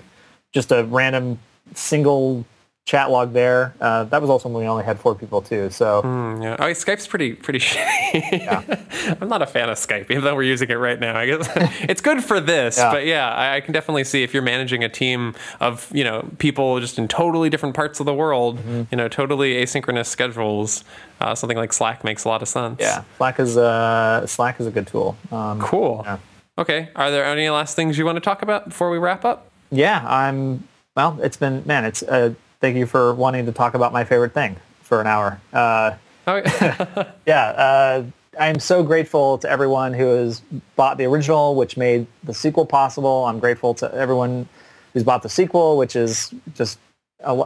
[0.52, 1.38] just a random
[1.74, 2.44] single
[2.90, 3.72] chat log there.
[3.80, 5.70] Uh, that was also when we only had four people too.
[5.70, 8.40] So mm, yeah, oh, Skype's pretty pretty shitty.
[8.40, 9.16] Yeah.
[9.20, 11.16] I'm not a fan of Skype, even though we're using it right now.
[11.16, 11.48] I guess
[11.82, 12.90] it's good for this, yeah.
[12.90, 16.28] but yeah, I, I, can definitely see if you're managing a team of you know
[16.38, 18.82] people just in totally different parts of the world, mm-hmm.
[18.90, 20.82] you know, totally asynchronous schedules.
[21.20, 22.80] Uh, something like Slack makes a lot of sense.
[22.80, 25.16] Yeah, Slack is uh, Slack is a good tool.
[25.30, 26.02] Um, cool.
[26.04, 26.18] Yeah.
[26.58, 26.88] Okay.
[26.96, 29.48] Are there any last things you want to talk about before we wrap up?
[29.70, 30.66] Yeah, I'm.
[30.96, 31.84] Well, it's been man.
[31.84, 35.40] It's uh, thank you for wanting to talk about my favorite thing for an hour.
[35.52, 35.94] Uh,
[36.26, 36.36] oh,
[37.26, 37.46] yeah.
[37.48, 38.04] Uh,
[38.38, 40.40] I'm so grateful to everyone who has
[40.76, 43.24] bought the original, which made the sequel possible.
[43.24, 44.48] I'm grateful to everyone
[44.92, 46.78] who's bought the sequel, which is just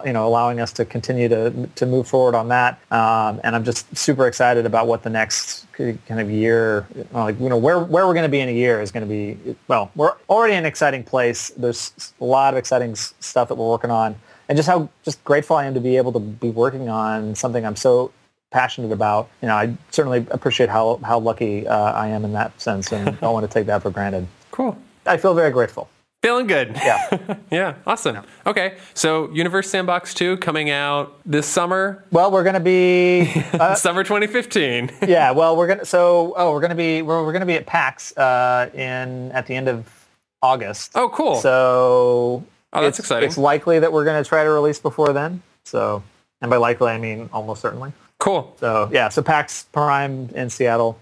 [0.06, 2.78] you know allowing us to continue to to move forward on that.
[2.92, 7.48] Um, and I'm just super excited about what the next kind of year, like you
[7.48, 9.56] know where where we're going to be in a year is going to be.
[9.66, 11.48] Well, we're already in an exciting place.
[11.56, 14.16] There's a lot of exciting stuff that we're working on
[14.48, 17.64] and just how just grateful I am to be able to be working on something
[17.64, 18.12] I'm so
[18.50, 19.28] passionate about.
[19.42, 23.06] You know, I certainly appreciate how how lucky uh, I am in that sense, and
[23.20, 24.26] don't want to take that for granted.
[24.50, 24.78] Cool.
[25.06, 25.88] I feel very grateful.
[26.22, 26.70] Feeling good.
[26.76, 27.36] Yeah.
[27.50, 27.74] yeah.
[27.86, 28.14] Awesome.
[28.14, 28.22] Yeah.
[28.46, 28.78] Okay.
[28.94, 32.02] So Universe Sandbox 2 coming out this summer.
[32.12, 34.90] Well, we're going to be uh, summer 2015.
[35.06, 35.32] yeah.
[35.32, 37.56] Well, we're going to so oh, we're going to be we're, we're going to be
[37.56, 40.06] at PAX uh, in at the end of
[40.40, 40.92] August.
[40.94, 41.34] Oh, cool.
[41.34, 42.42] So
[42.74, 43.28] Oh, that's it's, exciting.
[43.28, 45.42] It's likely that we're going to try to release before then.
[45.64, 46.02] So,
[46.40, 47.92] and by likely I mean almost certainly.
[48.18, 48.54] Cool.
[48.58, 50.98] So yeah, so PAX Prime in Seattle.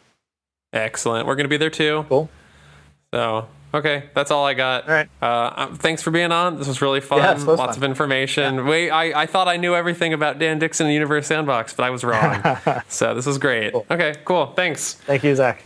[0.73, 1.27] Excellent.
[1.27, 2.05] We're going to be there too.
[2.09, 2.31] Cool.
[3.12, 4.89] So okay, that's all I got.
[4.89, 5.09] All right.
[5.20, 6.59] Uh, um, thanks for being on.
[6.59, 7.19] This was really fun.
[7.19, 7.69] Yeah, Lots fun.
[7.69, 8.57] of information.
[8.57, 8.69] Yeah.
[8.69, 11.90] Wait, I, I thought I knew everything about Dan Dixon and Universe Sandbox, but I
[11.90, 12.43] was wrong.
[12.89, 13.73] so this was great.
[13.73, 13.86] Cool.
[13.90, 14.47] Okay, cool.
[14.47, 14.94] Thanks.
[14.94, 15.65] Thank you, Zach.